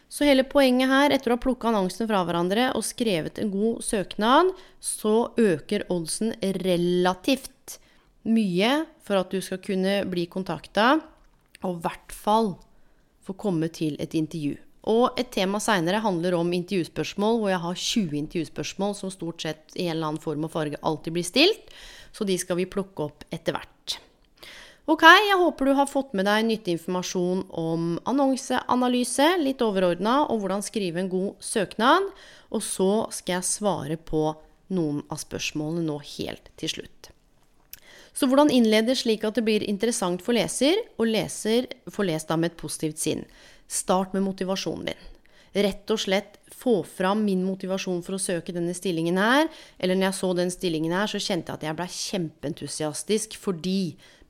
Så 0.10 0.26
hele 0.26 0.46
poenget 0.48 0.90
her, 0.90 1.14
etter 1.14 1.34
å 1.34 1.38
ha 1.38 1.42
plukka 1.44 1.70
annonsene 1.70 2.08
fra 2.10 2.22
hverandre 2.26 2.70
og 2.78 2.86
skrevet 2.86 3.38
en 3.42 3.50
god 3.54 3.82
søknad, 3.86 4.54
så 4.80 5.16
øker 5.38 5.86
oddsen 5.94 6.34
relativt 6.42 7.78
mye 8.26 8.86
for 9.06 9.22
at 9.22 9.34
du 9.34 9.42
skal 9.44 9.62
kunne 9.62 10.00
bli 10.10 10.26
kontakta 10.32 10.96
og 11.66 11.80
i 11.80 11.86
hvert 11.88 12.16
fall 12.16 12.54
få 13.26 13.36
komme 13.42 13.70
til 13.74 13.98
et 14.00 14.16
intervju. 14.18 14.56
Og 14.86 15.18
et 15.18 15.32
tema 15.34 15.58
seinere 15.64 16.04
handler 16.04 16.38
om 16.38 16.52
intervjuspørsmål, 16.54 17.40
hvor 17.42 17.50
jeg 17.50 17.62
har 17.64 17.84
20 17.84 18.18
intervjuspørsmål 18.20 18.94
som 18.98 19.14
stort 19.14 19.42
sett 19.42 19.74
i 19.74 19.88
en 19.88 19.96
eller 19.96 20.12
annen 20.12 20.22
form 20.22 20.46
og 20.46 20.54
farge 20.54 20.82
alltid 20.86 21.16
blir 21.16 21.26
stilt. 21.26 21.74
Så 22.14 22.28
de 22.28 22.38
skal 22.38 22.60
vi 22.62 22.70
plukke 22.70 23.10
opp 23.10 23.26
etter 23.34 23.58
hvert. 23.58 23.98
Ok, 24.86 25.02
jeg 25.02 25.40
håper 25.42 25.66
du 25.66 25.74
har 25.74 25.90
fått 25.90 26.14
med 26.14 26.28
deg 26.30 26.46
nyttig 26.46 26.76
informasjon 26.76 27.42
om 27.58 27.96
annonseanalyse, 28.06 29.32
litt 29.42 29.64
overordna, 29.66 30.20
og 30.30 30.44
hvordan 30.44 30.62
skrive 30.62 31.02
en 31.02 31.10
god 31.10 31.42
søknad. 31.42 32.12
Og 32.54 32.62
så 32.62 32.92
skal 33.10 33.40
jeg 33.40 33.50
svare 33.50 33.98
på 33.98 34.28
noen 34.78 35.02
av 35.10 35.18
spørsmålene 35.26 35.88
nå 35.90 35.98
helt 36.20 36.54
til 36.62 36.78
slutt. 36.78 37.15
Så 38.16 38.30
hvordan 38.32 38.52
innlede 38.54 38.96
slik 38.96 39.26
at 39.28 39.36
det 39.36 39.44
blir 39.44 39.66
interessant 39.68 40.24
for 40.24 40.38
leser, 40.38 40.80
og 40.96 41.10
leser 41.12 41.68
får 41.92 42.08
lest 42.08 42.32
da 42.32 42.40
med 42.40 42.54
et 42.54 42.62
positivt 42.62 43.02
sinn. 43.04 43.26
Start 43.68 44.16
med 44.16 44.24
motivasjonen 44.24 44.94
din. 44.94 45.12
Rett 45.56 45.92
og 45.92 46.00
slett 46.00 46.38
få 46.52 46.82
fram 46.84 47.22
min 47.24 47.44
motivasjon 47.48 48.02
for 48.04 48.18
å 48.18 48.20
søke 48.20 48.56
denne 48.56 48.76
stillingen 48.76 49.20
her. 49.20 49.48
Eller 49.80 49.96
når 49.96 50.10
jeg 50.10 50.18
så 50.20 50.32
den 50.36 50.52
stillingen 50.52 50.96
her, 50.96 51.12
så 51.12 51.22
kjente 51.22 51.52
jeg 51.52 51.60
at 51.60 51.66
jeg 51.68 51.78
ble 51.80 51.88
kjempeentusiastisk 51.96 53.38
fordi 53.40 53.80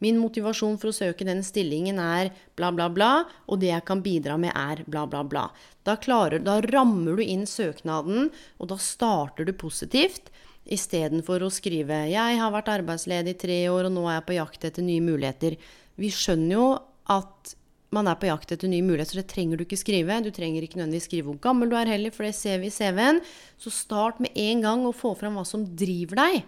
min 0.03 0.19
motivasjon 0.19 0.75
for 0.81 0.91
å 0.91 0.95
søke 0.95 1.25
den 1.25 1.41
stillingen 1.45 2.01
er 2.01 2.29
bla, 2.57 2.71
bla, 2.75 2.89
bla, 2.91 3.11
og 3.47 3.61
det 3.61 3.71
jeg 3.71 3.85
kan 3.87 4.03
bidra 4.05 4.35
med, 4.37 4.51
er 4.53 4.83
bla, 4.91 5.05
bla, 5.09 5.23
bla. 5.25 5.47
Da, 5.87 5.95
klarer, 6.01 6.43
da 6.43 6.59
rammer 6.73 7.17
du 7.17 7.23
inn 7.23 7.45
søknaden, 7.49 8.29
og 8.59 8.69
da 8.73 8.77
starter 8.81 9.47
du 9.47 9.53
positivt. 9.55 10.29
Istedenfor 10.65 11.43
å 11.45 11.51
skrive 11.53 12.09
'Jeg 12.09 12.39
har 12.39 12.51
vært 12.51 12.73
arbeidsledig 12.73 13.35
i 13.35 13.37
tre 13.37 13.59
år, 13.69 13.85
og 13.85 13.91
nå 13.93 14.07
er 14.09 14.17
jeg 14.17 14.25
på 14.25 14.37
jakt 14.39 14.65
etter 14.65 14.81
nye 14.81 15.01
muligheter'. 15.01 15.57
Vi 15.97 16.09
skjønner 16.09 16.51
jo 16.51 16.79
at 17.07 17.55
man 17.91 18.07
er 18.07 18.15
på 18.15 18.27
jakt 18.27 18.51
etter 18.51 18.67
nye 18.67 18.81
muligheter, 18.81 19.15
så 19.15 19.21
det 19.21 19.31
trenger 19.31 19.57
du 19.57 19.63
ikke 19.63 19.79
skrive. 19.79 20.23
Du 20.23 20.31
trenger 20.31 20.65
ikke 20.65 20.79
nødvendigvis 20.81 21.07
skrive 21.07 21.29
hvor 21.29 21.39
gammel 21.39 21.69
du 21.69 21.75
er 21.75 21.85
heller, 21.85 22.11
for 22.11 22.23
det 22.23 22.35
ser 22.35 22.59
vi 22.59 22.67
i 22.67 22.73
CV-en. 22.73 23.21
Så 23.61 23.71
start 23.71 24.19
med 24.19 24.35
en 24.35 24.61
gang 24.61 24.85
å 24.85 24.95
få 24.95 25.15
fram 25.15 25.37
hva 25.37 25.45
som 25.45 25.63
driver 25.63 26.15
deg 26.15 26.43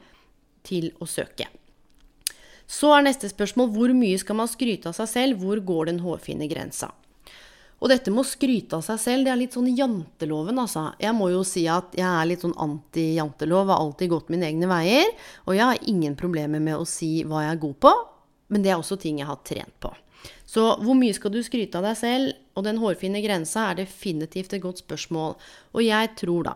til 0.67 0.91
å 0.99 1.08
søke. 1.08 1.47
Så 2.67 2.91
er 2.91 3.06
neste 3.06 3.30
spørsmål 3.32 3.71
hvor 3.71 3.93
mye 3.95 4.19
skal 4.19 4.36
man 4.41 4.49
skryte 4.51 4.89
av 4.91 4.97
seg 4.97 5.08
selv? 5.08 5.43
Hvor 5.43 5.62
går 5.63 5.91
den 5.93 6.01
hårfine 6.03 6.49
grensa? 6.51 6.91
Og 7.77 7.91
dette 7.91 8.09
med 8.09 8.23
å 8.23 8.27
skryte 8.27 8.79
av 8.79 8.81
seg 8.85 8.97
selv, 9.01 9.27
det 9.27 9.31
er 9.33 9.37
litt 9.37 9.53
sånn 9.53 9.69
janteloven, 9.69 10.57
altså. 10.63 10.87
Jeg 11.01 11.13
må 11.13 11.29
jo 11.29 11.43
si 11.45 11.67
at 11.69 11.93
jeg 11.97 12.07
er 12.07 12.25
litt 12.29 12.41
sånn 12.41 12.55
anti-jantelov, 12.57 13.69
har 13.69 13.83
alltid 13.83 14.11
gått 14.15 14.31
mine 14.33 14.49
egne 14.49 14.69
veier. 14.71 15.11
Og 15.45 15.53
jeg 15.53 15.65
har 15.65 15.89
ingen 15.91 16.17
problemer 16.17 16.63
med 16.63 16.79
å 16.79 16.87
si 16.89 17.21
hva 17.27 17.45
jeg 17.45 17.53
er 17.53 17.63
god 17.67 17.79
på, 17.85 17.93
men 18.53 18.65
det 18.65 18.73
er 18.73 18.81
også 18.81 18.97
ting 19.01 19.21
jeg 19.21 19.29
har 19.29 19.43
trent 19.45 19.75
på. 19.83 19.93
Så 20.47 20.63
hvor 20.81 20.97
mye 20.97 21.13
skal 21.13 21.33
du 21.35 21.41
skryte 21.45 21.77
av 21.77 21.85
deg 21.85 21.99
selv? 21.99 22.37
Og 22.57 22.65
den 22.65 22.79
hårfine 22.81 23.21
grensa 23.21 23.67
er 23.69 23.83
definitivt 23.83 24.55
et 24.55 24.63
godt 24.63 24.81
spørsmål. 24.81 25.35
Og 25.77 25.85
jeg 25.85 26.15
tror 26.17 26.49
da 26.49 26.55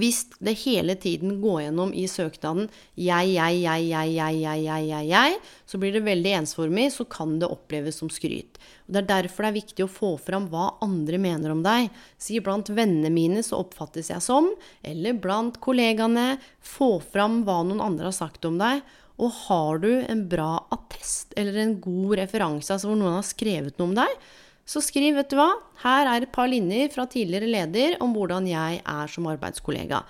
hvis 0.00 0.24
det 0.42 0.56
hele 0.64 0.96
tiden 1.00 1.38
går 1.42 1.66
gjennom 1.66 1.92
i 1.96 2.04
søknaden 2.10 2.68
jeg, 2.98 3.30
jeg, 3.34 3.58
jeg, 3.62 3.86
jeg, 3.90 4.12
jeg, 4.16 4.38
jeg, 4.40 4.62
jeg, 4.64 4.86
jeg, 4.88 5.08
jeg, 5.10 5.38
så 5.68 5.80
blir 5.80 5.94
det 5.96 6.04
veldig 6.06 6.32
ensformig, 6.40 6.88
så 6.94 7.06
kan 7.10 7.36
det 7.40 7.50
oppleves 7.50 8.00
som 8.00 8.10
skryt. 8.12 8.58
Og 8.86 8.94
Det 8.96 9.02
er 9.02 9.10
derfor 9.10 9.46
det 9.46 9.52
er 9.52 9.58
viktig 9.60 9.86
å 9.86 9.92
få 9.92 10.10
fram 10.20 10.48
hva 10.52 10.70
andre 10.84 11.20
mener 11.20 11.54
om 11.54 11.62
deg. 11.64 11.88
Si 12.20 12.40
blant 12.44 12.72
vennene 12.72 13.12
mine 13.12 13.44
så 13.46 13.62
oppfattes 13.62 14.12
jeg 14.12 14.24
som, 14.24 14.50
eller 14.82 15.18
blant 15.20 15.60
kollegaene. 15.64 16.34
Få 16.64 16.96
fram 17.00 17.42
hva 17.46 17.62
noen 17.64 17.82
andre 17.84 18.10
har 18.10 18.16
sagt 18.16 18.44
om 18.48 18.60
deg. 18.60 18.84
Og 19.22 19.30
har 19.44 19.78
du 19.84 19.90
en 20.00 20.24
bra 20.30 20.64
attest 20.74 21.36
eller 21.38 21.60
en 21.62 21.76
god 21.82 22.16
referanse, 22.24 22.72
altså 22.74 22.90
hvor 22.90 22.98
noen 22.98 23.20
har 23.20 23.26
skrevet 23.26 23.78
noe 23.78 23.92
om 23.92 23.98
deg, 24.00 24.16
så 24.64 24.80
skriv, 24.80 25.14
vet 25.18 25.32
du 25.32 25.36
hva, 25.36 25.50
her 25.84 26.08
er 26.08 26.24
et 26.24 26.32
par 26.32 26.48
linjer 26.48 26.92
fra 26.94 27.04
tidligere 27.10 27.50
leder 27.50 27.98
om 28.04 28.14
hvordan 28.16 28.46
jeg 28.48 28.80
er 28.80 29.10
som 29.12 29.28
arbeidskollega. 29.28 30.00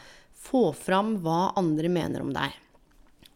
Få 0.44 0.68
fram 0.76 1.16
hva 1.24 1.54
andre 1.58 1.90
mener 1.90 2.22
om 2.22 2.30
deg. 2.34 2.54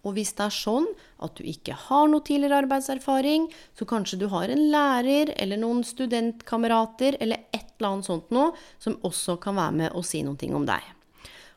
Og 0.07 0.15
hvis 0.15 0.31
det 0.39 0.45
er 0.47 0.55
sånn 0.55 0.87
at 1.25 1.35
du 1.37 1.47
ikke 1.49 1.75
har 1.89 2.07
noe 2.09 2.23
tidligere 2.25 2.63
arbeidserfaring, 2.63 3.49
så 3.77 3.87
kanskje 3.89 4.21
du 4.21 4.29
har 4.33 4.51
en 4.53 4.69
lærer 4.73 5.33
eller 5.37 5.59
noen 5.61 5.83
studentkamerater 5.85 7.19
eller 7.19 7.43
et 7.51 7.67
eller 7.79 7.91
annet 7.91 8.09
sånt 8.09 8.31
noe 8.35 8.55
som 8.79 8.97
også 9.07 9.37
kan 9.43 9.59
være 9.59 9.77
med 9.83 9.99
og 9.99 10.07
si 10.07 10.23
noe 10.27 10.55
om 10.55 10.69
deg. 10.69 10.95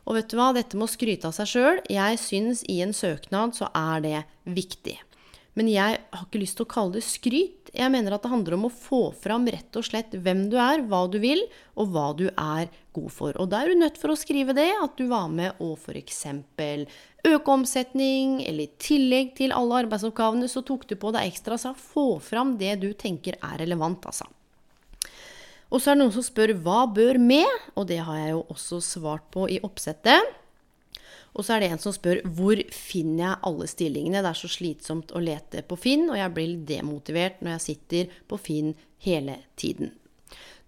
Og 0.10 0.18
vet 0.18 0.32
du 0.32 0.38
hva, 0.40 0.50
dette 0.58 0.78
med 0.78 0.88
å 0.88 0.92
skryte 0.92 1.30
av 1.30 1.38
seg 1.38 1.52
sjøl, 1.52 1.80
jeg 1.86 2.18
syns 2.18 2.66
i 2.66 2.80
en 2.82 2.94
søknad 2.98 3.54
så 3.58 3.70
er 3.78 4.02
det 4.02 4.20
viktig. 4.50 4.98
Men 5.60 5.68
jeg 5.68 5.98
har 6.00 6.24
ikke 6.24 6.40
lyst 6.40 6.56
til 6.60 6.64
å 6.64 6.72
kalle 6.72 6.96
det 6.96 7.04
skryt. 7.04 7.72
Jeg 7.76 7.92
mener 7.92 8.16
at 8.16 8.24
det 8.24 8.32
handler 8.32 8.56
om 8.56 8.70
å 8.70 8.72
få 8.72 9.02
fram 9.20 9.48
rett 9.52 9.76
og 9.76 9.84
slett 9.84 10.14
hvem 10.16 10.46
du 10.52 10.56
er, 10.62 10.84
hva 10.88 11.04
du 11.12 11.18
vil, 11.24 11.42
og 11.76 11.92
hva 11.92 12.06
du 12.16 12.30
er 12.30 12.72
god 12.96 13.12
for. 13.12 13.36
Og 13.36 13.50
da 13.52 13.62
er 13.62 13.72
du 13.72 13.82
nødt 13.82 14.00
for 14.00 14.14
å 14.14 14.20
skrive 14.20 14.56
det, 14.56 14.70
at 14.72 14.96
du 15.00 15.10
var 15.12 15.28
med 15.32 15.60
å 15.60 15.74
f.eks. 15.76 16.24
øke 17.28 17.52
omsetning, 17.52 18.40
eller 18.48 18.64
i 18.64 18.76
tillegg 18.80 19.36
til 19.40 19.56
alle 19.56 19.84
arbeidsoppgavene 19.84 20.48
så 20.52 20.64
tok 20.68 20.88
du 20.88 20.96
på 21.00 21.12
deg 21.16 21.28
ekstra. 21.28 21.60
Så 21.60 21.76
få 21.76 22.16
fram 22.24 22.56
det 22.60 22.78
du 22.86 22.94
tenker 22.96 23.36
er 23.40 23.60
relevant, 23.66 24.08
altså. 24.08 24.30
Og 25.72 25.80
så 25.80 25.92
er 25.92 25.96
det 25.96 26.04
noen 26.04 26.16
som 26.16 26.24
spør 26.24 26.52
hva 26.64 26.84
bør 26.92 27.20
med, 27.20 27.48
og 27.80 27.88
det 27.92 28.02
har 28.04 28.18
jeg 28.20 28.34
jo 28.34 28.46
også 28.52 28.80
svart 28.84 29.28
på 29.32 29.48
i 29.52 29.60
oppsettet. 29.64 30.40
Og 31.32 31.46
så 31.46 31.56
er 31.56 31.64
det 31.64 31.72
en 31.72 31.82
som 31.82 31.96
spør 31.96 32.22
hvor 32.36 32.60
finner 32.76 33.24
jeg 33.24 33.42
alle 33.48 33.70
stillingene? 33.72 34.24
Det 34.24 34.34
er 34.34 34.42
så 34.42 34.52
slitsomt 34.52 35.14
å 35.16 35.24
lete 35.24 35.64
på 35.68 35.78
Finn, 35.80 36.10
og 36.12 36.20
jeg 36.20 36.36
blir 36.36 36.54
demotivert 36.68 37.40
når 37.42 37.56
jeg 37.56 37.66
sitter 37.70 38.22
på 38.28 38.40
Finn 38.42 38.76
hele 39.06 39.40
tiden. 39.60 39.94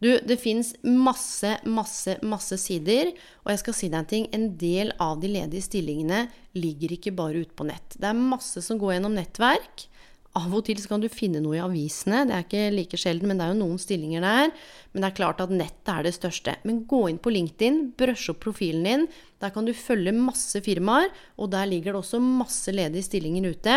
Du, 0.03 0.09
det 0.19 0.35
fins 0.41 0.73
masse, 0.83 1.53
masse, 1.63 2.17
masse 2.27 2.57
sider, 2.59 3.13
og 3.45 3.53
jeg 3.53 3.61
skal 3.61 3.75
si 3.77 3.87
deg 3.87 4.01
en 4.01 4.09
ting. 4.09 4.25
En 4.35 4.49
del 4.59 4.91
av 5.03 5.21
de 5.21 5.29
ledige 5.31 5.63
stillingene 5.63 6.25
ligger 6.59 6.97
ikke 6.97 7.13
bare 7.15 7.45
ute 7.45 7.55
på 7.55 7.67
nett. 7.69 7.95
Det 7.95 8.09
er 8.09 8.19
masse 8.19 8.59
som 8.65 8.79
går 8.81 8.97
gjennom 8.97 9.15
nettverk. 9.15 9.85
Av 10.33 10.49
og 10.49 10.63
til 10.65 10.79
kan 10.89 11.01
du 11.01 11.05
finne 11.13 11.37
noe 11.43 11.59
i 11.59 11.61
avisene. 11.61 12.23
Det 12.25 12.33
er 12.33 12.45
ikke 12.47 12.61
like 12.73 12.97
sjelden, 12.97 13.29
men 13.29 13.37
det 13.37 13.45
er 13.45 13.51
jo 13.53 13.59
noen 13.59 13.81
stillinger 13.81 14.23
der. 14.25 14.53
Men 14.89 15.03
det 15.03 15.09
er 15.11 15.17
klart 15.19 15.43
at 15.43 15.51
nettet 15.53 15.91
er 15.93 16.07
det 16.07 16.15
største. 16.15 16.55
Men 16.65 16.79
gå 16.89 17.03
inn 17.11 17.19
på 17.21 17.33
LinkedIn, 17.35 17.77
brøsj 17.99 18.31
opp 18.33 18.39
profilen 18.47 18.87
din. 18.87 19.05
Der 19.43 19.53
kan 19.53 19.67
du 19.69 19.75
følge 19.77 20.15
masse 20.17 20.63
firmaer, 20.65 21.11
og 21.37 21.51
der 21.53 21.69
ligger 21.69 21.93
det 21.93 22.01
også 22.01 22.21
masse 22.23 22.73
ledige 22.73 23.05
stillinger 23.05 23.51
ute. 23.53 23.75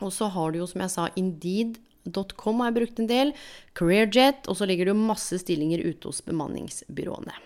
Og 0.00 0.14
så 0.16 0.30
har 0.32 0.52
du 0.52 0.62
jo, 0.62 0.70
som 0.70 0.80
jeg 0.80 0.94
sa, 0.94 1.10
Indeed.com 1.20 2.64
har 2.64 2.72
jeg 2.72 2.78
brukt 2.78 3.04
en 3.04 3.10
del. 3.12 3.34
Careerjet. 3.76 4.48
Og 4.48 4.56
så 4.56 4.70
ligger 4.70 4.88
det 4.88 4.96
jo 4.96 5.10
masse 5.12 5.42
stillinger 5.44 5.84
ute 5.84 6.08
hos 6.08 6.22
bemanningsbyråene. 6.24 7.36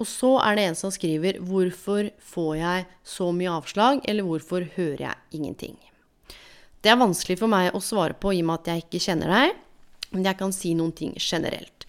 Og 0.00 0.08
så 0.08 0.38
er 0.40 0.56
det 0.56 0.64
en 0.70 0.78
som 0.78 0.90
skriver 0.94 1.36
'Hvorfor 1.36 2.10
får 2.16 2.56
jeg 2.56 2.86
så 3.04 3.32
mye 3.32 3.52
avslag?' 3.60 4.00
eller 4.08 4.24
'Hvorfor 4.24 4.64
hører 4.76 5.00
jeg 5.00 5.16
ingenting?' 5.32 5.89
Det 6.80 6.92
er 6.92 7.00
vanskelig 7.00 7.36
for 7.42 7.52
meg 7.52 7.74
å 7.76 7.82
svare 7.84 8.16
på 8.16 8.32
i 8.32 8.40
og 8.40 8.48
med 8.48 8.62
at 8.62 8.72
jeg 8.72 8.86
ikke 8.86 9.04
kjenner 9.04 9.34
deg, 9.34 9.58
men 10.14 10.24
jeg 10.24 10.38
kan 10.40 10.54
si 10.54 10.72
noen 10.76 10.94
ting 10.96 11.12
generelt. 11.20 11.80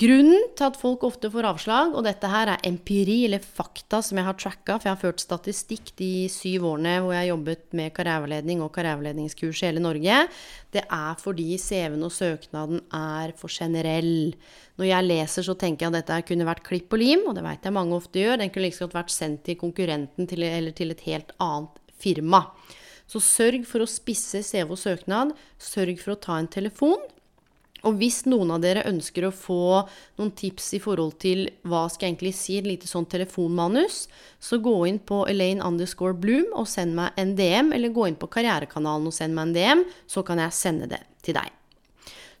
Grunnen 0.00 0.46
til 0.56 0.64
at 0.64 0.78
folk 0.80 1.02
ofte 1.04 1.28
får 1.28 1.44
avslag, 1.44 1.90
og 1.92 2.06
dette 2.06 2.28
her 2.30 2.48
er 2.54 2.62
empiri 2.64 3.18
eller 3.26 3.42
fakta 3.42 3.98
som 4.00 4.16
jeg 4.16 4.24
har 4.24 4.38
tracka, 4.38 4.78
for 4.78 4.88
jeg 4.88 4.94
har 4.94 5.02
ført 5.02 5.20
statistikk 5.20 5.90
de 5.98 6.24
syv 6.32 6.64
årene 6.70 6.94
hvor 7.02 7.12
jeg 7.12 7.20
har 7.20 7.28
jobbet 7.34 7.76
med 7.76 7.92
karriereveiledning 7.98 8.62
og 8.64 8.72
karriereveiledningskurs 8.78 9.60
i 9.60 9.68
hele 9.68 9.84
Norge, 9.84 10.22
det 10.72 10.86
er 10.86 11.20
fordi 11.20 11.58
CV-en 11.60 12.06
og 12.06 12.14
søknaden 12.16 12.80
er 12.96 13.36
for 13.36 13.52
generell. 13.52 14.32
Når 14.80 14.88
jeg 14.88 15.08
leser, 15.10 15.48
så 15.50 15.58
tenker 15.60 15.84
jeg 15.84 15.92
at 15.92 16.00
dette 16.00 16.22
kunne 16.30 16.48
vært 16.48 16.64
klipp 16.70 16.96
og 16.96 17.02
lim, 17.04 17.28
og 17.28 17.36
det 17.36 17.44
veit 17.44 17.68
jeg 17.68 17.76
mange 17.76 17.98
ofte 17.98 18.24
gjør. 18.24 18.40
Den 18.40 18.54
kunne 18.54 18.70
like 18.70 18.78
liksom 18.78 18.94
vært 18.94 19.12
sendt 19.12 19.44
til 19.50 19.60
konkurrenten 19.60 20.30
til, 20.30 20.48
eller 20.48 20.72
til 20.72 20.94
et 20.94 21.08
helt 21.10 21.36
annet 21.36 21.76
firma. 22.00 22.46
Så 23.10 23.22
sørg 23.24 23.64
for 23.66 23.82
å 23.82 23.90
spisse 23.90 24.42
CVO 24.46 24.76
søknad. 24.78 25.34
Sørg 25.58 25.98
for 26.02 26.14
å 26.14 26.20
ta 26.22 26.36
en 26.38 26.50
telefon. 26.50 27.00
Og 27.88 27.96
hvis 27.96 28.22
noen 28.28 28.52
av 28.52 28.60
dere 28.62 28.84
ønsker 28.88 29.24
å 29.24 29.32
få 29.34 29.62
noen 30.20 30.32
tips 30.36 30.66
i 30.76 30.80
forhold 30.82 31.16
til 31.22 31.46
hva 31.68 31.86
skal 31.88 32.06
jeg 32.06 32.14
egentlig 32.14 32.34
si, 32.36 32.58
et 32.60 32.68
lite 32.68 32.88
sånn 32.90 33.08
telefonmanus, 33.08 34.02
så 34.36 34.60
gå 34.60 34.74
inn 34.90 35.00
på 35.00 35.22
Elaine 35.30 35.64
underscore 35.64 36.12
Bloom 36.12 36.52
og 36.52 36.68
send 36.68 36.94
meg 36.98 37.16
en 37.20 37.32
DM, 37.38 37.72
eller 37.76 37.94
gå 37.96 38.10
inn 38.10 38.20
på 38.20 38.28
Karrierekanalen 38.36 39.08
og 39.08 39.16
send 39.16 39.36
meg 39.36 39.48
en 39.48 39.56
DM, 39.56 39.84
så 40.04 40.24
kan 40.26 40.42
jeg 40.44 40.56
sende 40.56 40.90
det 40.92 41.00
til 41.24 41.38
deg. 41.40 41.48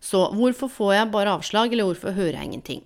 Så 0.00 0.26
hvorfor 0.36 0.72
får 0.72 0.94
jeg 0.98 1.12
bare 1.16 1.36
avslag, 1.38 1.72
eller 1.72 1.88
hvorfor 1.88 2.16
hører 2.16 2.36
jeg 2.36 2.50
ingenting? 2.50 2.84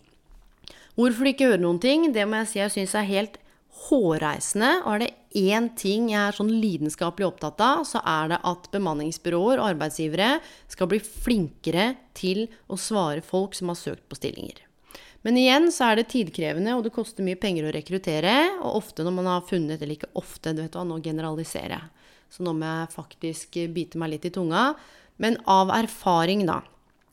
Hvorfor 0.95 1.27
du 1.27 1.33
ikke 1.33 1.51
hører 1.51 1.63
noen 1.63 1.83
ting, 1.83 2.13
det 2.15 2.27
må 2.27 2.43
jeg 2.43 2.53
si 2.53 2.63
jeg 2.63 2.75
syns 2.75 2.95
er 2.99 3.11
helt 3.11 3.41
hårreisende. 3.87 4.71
Og 4.85 4.95
er 4.95 5.05
det 5.05 5.13
én 5.35 5.71
ting 5.79 6.11
jeg 6.13 6.21
er 6.21 6.37
sånn 6.37 6.53
lidenskapelig 6.53 7.29
opptatt 7.29 7.63
av, 7.65 7.83
så 7.89 8.03
er 8.07 8.35
det 8.35 8.43
at 8.47 8.69
bemanningsbyråer 8.75 9.59
og 9.59 9.71
arbeidsgivere 9.73 10.39
skal 10.71 10.91
bli 10.91 11.01
flinkere 11.03 11.91
til 12.17 12.47
å 12.71 12.79
svare 12.81 13.25
folk 13.25 13.57
som 13.59 13.73
har 13.73 13.81
søkt 13.81 14.07
på 14.09 14.19
stillinger. 14.21 14.63
Men 15.25 15.39
igjen 15.41 15.71
så 15.73 15.89
er 15.89 15.99
det 15.99 16.11
tidkrevende, 16.13 16.75
og 16.77 16.85
det 16.85 16.93
koster 16.93 17.25
mye 17.25 17.41
penger 17.41 17.71
å 17.71 17.73
rekruttere. 17.73 18.35
Og 18.61 18.83
ofte 18.83 19.07
når 19.07 19.15
man 19.17 19.31
har 19.33 19.47
funnet 19.49 19.81
Eller 19.81 19.97
ikke 19.97 20.13
ofte, 20.21 20.53
du 20.53 20.61
vet 20.61 20.77
hva, 20.77 20.85
nå 20.85 21.01
generaliserer 21.05 21.79
jeg. 21.79 22.11
Så 22.35 22.45
nå 22.45 22.53
må 22.59 22.69
jeg 22.69 22.93
faktisk 22.93 23.57
bite 23.73 24.01
meg 24.01 24.13
litt 24.13 24.29
i 24.29 24.35
tunga. 24.35 24.75
Men 25.23 25.39
av 25.49 25.73
erfaring, 25.73 26.45
da, 26.45 26.61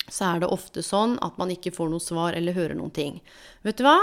så 0.10 0.34
er 0.34 0.42
det 0.42 0.52
ofte 0.52 0.84
sånn 0.84 1.16
at 1.24 1.38
man 1.40 1.54
ikke 1.54 1.72
får 1.72 1.92
noe 1.94 2.04
svar 2.04 2.36
eller 2.36 2.58
hører 2.58 2.76
noen 2.76 2.92
ting. 2.92 3.22
Vet 3.64 3.80
du 3.80 3.86
hva? 3.88 3.96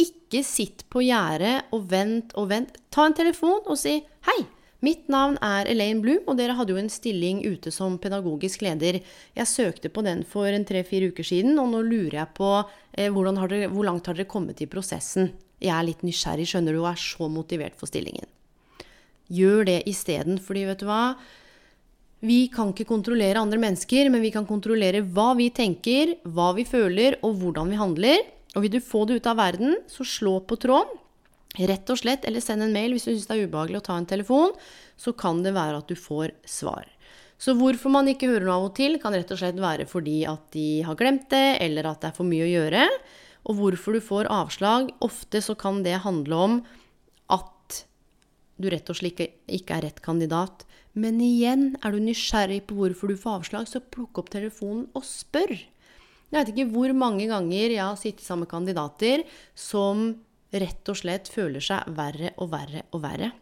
Ikke 0.00 0.40
sitt 0.46 0.86
på 0.92 1.02
gjerdet 1.04 1.68
og 1.74 1.86
vent 1.90 2.32
og 2.40 2.48
vent. 2.52 2.78
Ta 2.92 3.08
en 3.08 3.16
telefon 3.16 3.60
og 3.66 3.78
si 3.80 3.98
hei. 4.28 4.40
Mitt 4.82 5.06
navn 5.12 5.36
er 5.46 5.68
Elaine 5.70 6.02
Bloom, 6.02 6.24
og 6.26 6.40
dere 6.40 6.56
hadde 6.58 6.74
jo 6.74 6.80
en 6.80 6.90
stilling 6.90 7.44
ute 7.46 7.70
som 7.70 8.00
pedagogisk 8.02 8.64
leder. 8.66 8.98
Jeg 9.38 9.46
søkte 9.46 9.92
på 9.94 10.02
den 10.02 10.24
for 10.26 10.50
en 10.50 10.66
tre-fire 10.66 11.12
uker 11.12 11.26
siden, 11.26 11.54
og 11.62 11.68
nå 11.70 11.84
lurer 11.86 12.16
jeg 12.18 12.34
på 12.34 12.48
eh, 12.58 13.06
dere, 13.06 13.68
hvor 13.70 13.86
langt 13.86 14.10
har 14.10 14.18
dere 14.18 14.26
kommet 14.26 14.58
i 14.58 14.66
prosessen? 14.66 15.30
Jeg 15.62 15.70
er 15.76 15.86
litt 15.86 16.02
nysgjerrig, 16.02 16.48
skjønner 16.50 16.74
du, 16.74 16.80
og 16.82 16.90
er 16.90 16.98
så 16.98 17.30
motivert 17.30 17.78
for 17.78 17.86
stillingen. 17.86 18.26
Gjør 19.30 19.68
det 19.70 19.78
isteden, 19.86 20.42
fordi 20.42 20.66
vet 20.66 20.82
du 20.82 20.88
hva? 20.90 21.14
Vi 22.26 22.48
kan 22.50 22.74
ikke 22.74 22.86
kontrollere 22.90 23.38
andre 23.38 23.62
mennesker, 23.62 24.10
men 24.10 24.22
vi 24.22 24.34
kan 24.34 24.46
kontrollere 24.46 25.04
hva 25.14 25.30
vi 25.38 25.48
tenker, 25.54 26.16
hva 26.26 26.50
vi 26.58 26.66
føler, 26.66 27.20
og 27.22 27.38
hvordan 27.38 27.70
vi 27.70 27.78
handler. 27.78 28.26
Og 28.56 28.64
vil 28.64 28.74
du 28.74 28.80
få 28.84 29.04
det 29.08 29.20
ut 29.20 29.28
av 29.30 29.38
verden, 29.40 29.78
så 29.88 30.04
slå 30.04 30.38
på 30.44 30.58
tråden. 30.60 30.98
Rett 31.60 31.90
og 31.92 31.98
slett, 32.00 32.24
eller 32.24 32.40
send 32.40 32.64
en 32.64 32.72
mail 32.72 32.94
hvis 32.94 33.04
du 33.04 33.10
syns 33.10 33.26
det 33.28 33.36
er 33.36 33.48
ubehagelig 33.48 33.82
å 33.82 33.86
ta 33.88 33.96
en 34.00 34.08
telefon. 34.08 34.54
Så 34.96 35.12
kan 35.16 35.42
det 35.44 35.54
være 35.56 35.82
at 35.82 35.88
du 35.90 35.96
får 35.98 36.32
svar. 36.48 36.88
Så 37.42 37.56
hvorfor 37.58 37.90
man 37.90 38.06
ikke 38.08 38.30
hører 38.30 38.46
noe 38.46 38.58
av 38.60 38.68
og 38.68 38.76
til, 38.78 38.96
kan 39.02 39.14
rett 39.16 39.32
og 39.34 39.40
slett 39.40 39.58
være 39.60 39.88
fordi 39.90 40.20
at 40.30 40.44
de 40.54 40.84
har 40.86 40.96
glemt 40.98 41.26
det, 41.32 41.58
eller 41.64 41.88
at 41.90 42.04
det 42.04 42.12
er 42.12 42.16
for 42.16 42.28
mye 42.28 42.46
å 42.46 42.52
gjøre. 42.52 42.86
Og 43.50 43.58
hvorfor 43.58 43.96
du 43.96 44.04
får 44.04 44.30
avslag, 44.30 44.92
ofte 45.02 45.42
så 45.42 45.56
kan 45.58 45.82
det 45.84 46.04
handle 46.04 46.38
om 46.38 46.60
at 47.34 47.82
du 48.62 48.68
rett 48.70 48.92
og 48.92 49.00
slett 49.00 49.24
ikke 49.50 49.74
er 49.74 49.88
rett 49.88 50.00
kandidat. 50.04 50.64
Men 50.92 51.18
igjen, 51.24 51.72
er 51.82 51.92
du 51.92 52.04
nysgjerrig 52.04 52.62
på 52.68 52.76
hvorfor 52.78 53.10
du 53.10 53.18
får 53.18 53.40
avslag, 53.40 53.68
så 53.68 53.82
plukk 53.82 54.22
opp 54.22 54.30
telefonen 54.32 54.86
og 54.94 55.04
spør. 55.08 55.56
Jeg 56.32 56.38
vet 56.38 56.50
ikke 56.54 56.72
hvor 56.72 56.92
mange 56.96 57.28
ganger 57.28 57.74
jeg 57.74 57.82
har 57.82 57.98
sittet 58.00 58.24
sammen 58.24 58.46
med 58.46 58.52
kandidater 58.54 59.24
som 59.54 60.14
rett 60.52 60.88
og 60.88 60.96
slett 60.96 61.28
føler 61.32 61.60
seg 61.64 61.92
verre 61.96 62.32
og 62.40 62.50
verre 62.52 62.86
og 62.92 63.02
verre. 63.04 63.32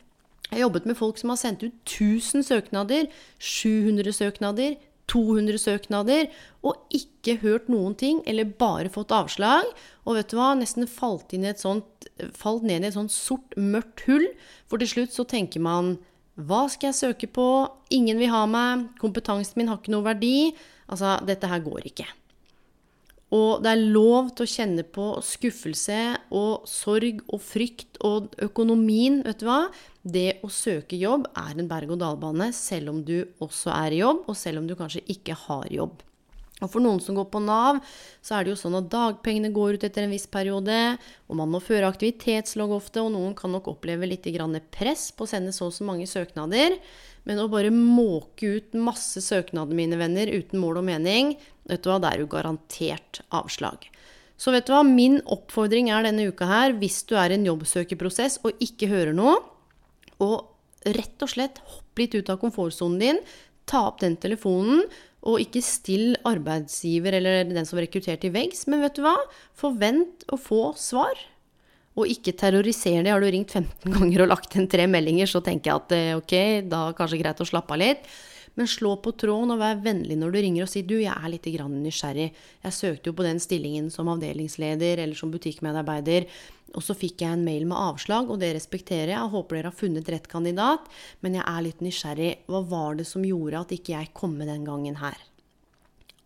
Jeg 0.51 0.57
har 0.57 0.65
jobbet 0.65 0.89
med 0.91 0.99
folk 0.99 1.19
som 1.21 1.31
har 1.31 1.39
sendt 1.39 1.63
ut 1.63 1.75
1000 1.87 2.43
søknader, 2.49 3.07
700 3.39 4.15
søknader, 4.17 4.75
200 5.11 5.59
søknader, 5.63 6.29
og 6.67 6.83
ikke 6.95 7.37
hørt 7.43 7.71
noen 7.71 7.95
ting, 7.99 8.21
eller 8.27 8.51
bare 8.59 8.91
fått 8.91 9.15
avslag. 9.15 9.67
Og 10.07 10.19
vet 10.19 10.31
du 10.31 10.39
hva, 10.39 10.53
nesten 10.59 10.87
falt, 10.91 11.35
sånt, 11.59 12.11
falt 12.35 12.67
ned 12.67 12.87
i 12.87 12.91
et 12.91 12.99
sånt 12.99 13.15
sort, 13.15 13.55
mørkt 13.59 14.07
hull. 14.07 14.27
For 14.71 14.83
til 14.83 14.91
slutt 14.95 15.15
så 15.15 15.27
tenker 15.27 15.63
man 15.63 15.97
hva 16.41 16.65
skal 16.73 16.91
jeg 16.91 17.01
søke 17.01 17.31
på? 17.31 17.47
Ingen 17.95 18.19
vil 18.23 18.33
ha 18.33 18.47
meg. 18.49 18.89
Kompetansen 19.03 19.59
min 19.61 19.71
har 19.71 19.83
ikke 19.83 19.95
noe 19.95 20.07
verdi. 20.07 20.51
Altså, 20.91 21.19
dette 21.27 21.51
her 21.51 21.63
går 21.63 21.91
ikke. 21.91 22.07
Og 23.37 23.63
det 23.63 23.71
er 23.71 23.91
lov 23.95 24.33
til 24.35 24.47
å 24.47 24.51
kjenne 24.51 24.83
på 24.83 25.07
skuffelse 25.23 26.01
og 26.35 26.67
sorg 26.67 27.23
og 27.31 27.39
frykt 27.45 28.01
og 28.07 28.35
økonomien, 28.43 29.21
vet 29.27 29.43
du 29.43 29.47
hva. 29.47 29.63
Det 30.03 30.41
å 30.43 30.51
søke 30.51 30.99
jobb 30.99 31.29
er 31.39 31.55
en 31.55 31.71
berg-og-dal-bane, 31.71 32.51
selv 32.57 32.91
om 32.95 33.03
du 33.07 33.21
også 33.39 33.71
er 33.77 33.95
i 33.95 34.01
jobb, 34.03 34.25
og 34.27 34.39
selv 34.39 34.63
om 34.63 34.67
du 34.67 34.75
kanskje 34.79 35.05
ikke 35.15 35.37
har 35.47 35.71
jobb. 35.71 36.03
Og 36.61 36.69
for 36.69 36.85
noen 36.85 37.01
som 37.01 37.17
går 37.17 37.29
på 37.33 37.41
Nav, 37.41 37.79
så 38.21 38.37
er 38.37 38.45
det 38.45 38.53
jo 38.53 38.61
sånn 38.61 38.77
at 38.81 38.91
dagpengene 38.93 39.53
går 39.55 39.79
ut 39.79 39.87
etter 39.87 40.05
en 40.05 40.13
viss 40.13 40.27
periode, 40.29 40.77
og 41.31 41.39
man 41.39 41.53
må 41.53 41.61
føre 41.65 41.89
aktivitetslogg 41.89 42.75
ofte, 42.77 43.01
og 43.01 43.15
noen 43.15 43.37
kan 43.39 43.53
nok 43.55 43.71
oppleve 43.73 44.09
litt 44.09 44.29
press 44.75 45.11
på 45.15 45.25
å 45.25 45.31
sende 45.31 45.55
så 45.57 45.71
og 45.71 45.77
så 45.77 45.87
mange 45.89 46.09
søknader. 46.11 46.77
Men 47.29 47.41
å 47.43 47.49
bare 47.53 47.73
måke 47.75 48.57
ut 48.57 48.77
masse 48.79 49.21
søknader, 49.25 49.77
mine 49.77 49.99
venner, 50.01 50.31
uten 50.31 50.63
mål 50.63 50.81
og 50.81 50.87
mening, 50.89 51.35
vet 51.69 51.85
du 51.85 51.91
hva, 51.91 51.99
det 52.03 52.13
er 52.15 52.23
jo 52.23 52.31
garantert 52.33 53.21
avslag. 53.37 53.85
Så 54.41 54.55
vet 54.55 54.67
du 54.67 54.73
hva, 54.73 54.81
min 54.87 55.19
oppfordring 55.29 55.91
er 55.93 56.07
denne 56.07 56.31
uka 56.31 56.49
her, 56.49 56.75
hvis 56.81 57.03
du 57.09 57.17
er 57.21 57.33
i 57.33 57.37
en 57.37 57.45
jobbsøkerprosess 57.51 58.41
og 58.47 58.65
ikke 58.65 58.89
hører 58.89 59.13
noe, 59.17 59.37
og 60.25 60.89
rett 60.97 61.21
og 61.21 61.29
slett 61.29 61.61
hopp 61.69 62.01
litt 62.01 62.17
ut 62.17 62.33
av 62.33 62.41
komfortsonen 62.41 63.01
din, 63.03 63.21
ta 63.69 63.85
opp 63.91 64.01
den 64.01 64.17
telefonen, 64.21 64.87
og 65.21 65.43
ikke 65.43 65.61
still 65.61 66.15
arbeidsgiver 66.25 67.19
eller 67.19 67.45
den 67.51 67.69
som 67.69 67.79
rekrutterte 67.81 68.25
til 68.25 68.33
veggs, 68.33 68.65
men 68.71 68.81
vet 68.81 68.97
du 68.97 69.05
hva, 69.05 69.19
forvent 69.59 70.25
å 70.33 70.41
få 70.41 70.71
svar. 70.81 71.21
Og 71.99 72.11
ikke 72.11 72.37
terroriser 72.39 73.03
det. 73.03 73.13
Har 73.13 73.23
du 73.23 73.31
ringt 73.31 73.53
15 73.53 73.91
ganger 73.97 74.25
og 74.25 74.35
lagt 74.35 74.57
inn 74.57 74.69
tre 74.71 74.87
meldinger, 74.91 75.31
så 75.31 75.43
tenker 75.45 75.73
jeg 75.73 75.83
at 75.83 75.97
eh, 75.97 76.19
ok, 76.19 76.35
da 76.71 76.85
er 76.85 76.93
det 76.93 76.99
kanskje 77.01 77.23
greit 77.23 77.43
å 77.43 77.49
slappe 77.49 77.77
av 77.77 77.83
litt. 77.83 78.13
Men 78.59 78.67
slå 78.69 78.97
på 79.03 79.13
tråden 79.15 79.55
og 79.55 79.61
vær 79.61 79.79
vennlig 79.81 80.17
når 80.19 80.33
du 80.35 80.39
ringer 80.43 80.65
og 80.67 80.71
sier 80.73 80.87
du, 80.87 80.97
jeg 80.99 81.13
er 81.15 81.31
litt 81.31 81.47
nysgjerrig. 81.47 82.31
Jeg 82.67 82.77
søkte 82.77 83.11
jo 83.11 83.17
på 83.17 83.27
den 83.27 83.39
stillingen 83.41 83.91
som 83.95 84.11
avdelingsleder 84.11 84.99
eller 85.05 85.17
som 85.17 85.31
butikkmedarbeider. 85.31 86.27
Og 86.77 86.85
så 86.87 86.95
fikk 86.95 87.23
jeg 87.25 87.35
en 87.35 87.47
mail 87.47 87.65
med 87.67 87.79
avslag, 87.79 88.31
og 88.31 88.39
det 88.43 88.53
respekterer 88.55 89.15
jeg. 89.15 89.19
Jeg 89.19 89.33
håper 89.33 89.57
dere 89.57 89.71
har 89.71 89.79
funnet 89.79 90.11
rett 90.13 90.29
kandidat, 90.31 90.87
men 91.23 91.39
jeg 91.39 91.47
er 91.47 91.65
litt 91.67 91.83
nysgjerrig. 91.83 92.31
Hva 92.51 92.63
var 92.71 92.99
det 93.01 93.09
som 93.11 93.27
gjorde 93.27 93.65
at 93.65 93.75
ikke 93.75 93.97
jeg 93.97 94.13
kom 94.15 94.37
med 94.39 94.51
den 94.51 94.67
gangen 94.69 95.01
her? 95.03 95.19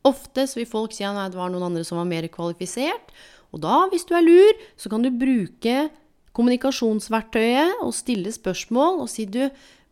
Oftest 0.05 0.59
vil 0.59 0.69
folk 0.69 0.93
si 0.93 1.07
at 1.07 1.33
det 1.33 1.41
var 1.41 1.53
noen 1.53 1.71
andre 1.71 1.85
som 1.87 1.97
var 1.97 2.09
mer 2.09 2.27
kvalifisert. 2.33 3.15
Og 3.55 3.63
da, 3.63 3.85
hvis 3.93 4.07
du 4.09 4.17
er 4.19 4.27
lur, 4.27 4.59
så 4.77 4.91
kan 4.91 5.05
du 5.05 5.13
bruke 5.15 5.89
kommunikasjonsverktøyet 6.35 7.81
og 7.85 7.95
stille 7.95 8.33
spørsmål 8.35 9.05
og 9.05 9.11
si 9.13 9.29
du, 9.31 9.45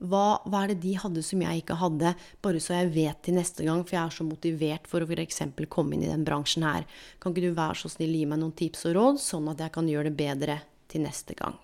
hva, 0.02 0.40
hva, 0.50 0.64
er 0.64 0.72
det 0.72 0.80
de 0.82 0.96
hadde 0.98 1.22
som 1.22 1.42
jeg 1.44 1.62
ikke 1.62 1.78
hadde, 1.78 2.14
bare 2.42 2.62
så 2.62 2.80
jeg 2.80 2.90
vet 2.96 3.20
til 3.22 3.36
neste 3.38 3.62
gang, 3.62 3.84
for 3.86 3.94
jeg 3.94 4.02
er 4.02 4.16
så 4.16 4.26
motivert 4.26 4.88
for 4.90 5.04
å 5.04 5.06
f.eks. 5.06 5.44
komme 5.70 5.94
inn 5.94 6.02
i 6.02 6.10
den 6.10 6.24
bransjen 6.26 6.66
her. 6.66 6.88
Kan 7.22 7.30
ikke 7.30 7.52
du 7.52 7.58
være 7.58 7.78
så 7.84 7.92
snill 7.92 8.16
gi 8.18 8.24
meg 8.26 8.42
noen 8.42 8.56
tips 8.58 8.88
og 8.90 8.96
råd, 8.98 9.22
sånn 9.22 9.52
at 9.54 9.62
jeg 9.62 9.74
kan 9.76 9.90
gjøre 9.92 10.10
det 10.10 10.18
bedre 10.18 10.58
til 10.90 11.06
neste 11.06 11.38
gang? 11.38 11.60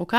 Ok? 0.00 0.16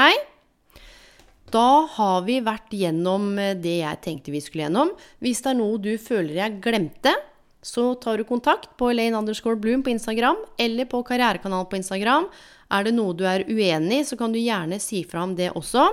Da 1.49 1.69
har 1.95 2.21
vi 2.27 2.37
vært 2.45 2.73
gjennom 2.77 3.31
eh, 3.41 3.55
det 3.57 3.79
jeg 3.79 4.01
tenkte 4.05 4.33
vi 4.33 4.41
skulle 4.43 4.67
gjennom. 4.67 4.93
Hvis 5.23 5.41
det 5.41 5.49
er 5.55 5.57
noe 5.57 5.81
du 5.81 5.95
føler 5.97 6.37
jeg 6.37 6.59
glemte, 6.61 7.15
så 7.61 7.91
tar 7.99 8.19
du 8.19 8.27
kontakt 8.27 8.71
på 8.79 8.91
Elaine 8.93 9.17
underscore 9.19 9.59
Bloom 9.59 9.83
på 9.83 9.91
Instagram 9.91 10.37
eller 10.57 10.87
på 10.87 11.01
Karrierekanalen 11.03 11.67
på 11.69 11.79
Instagram. 11.79 12.29
Er 12.71 12.85
det 12.85 12.93
noe 12.95 13.15
du 13.17 13.25
er 13.27 13.43
uenig 13.49 14.03
i, 14.03 14.05
så 14.07 14.15
kan 14.19 14.31
du 14.31 14.39
gjerne 14.39 14.79
si 14.79 15.03
fra 15.03 15.25
om 15.25 15.35
det 15.35 15.51
også. 15.57 15.87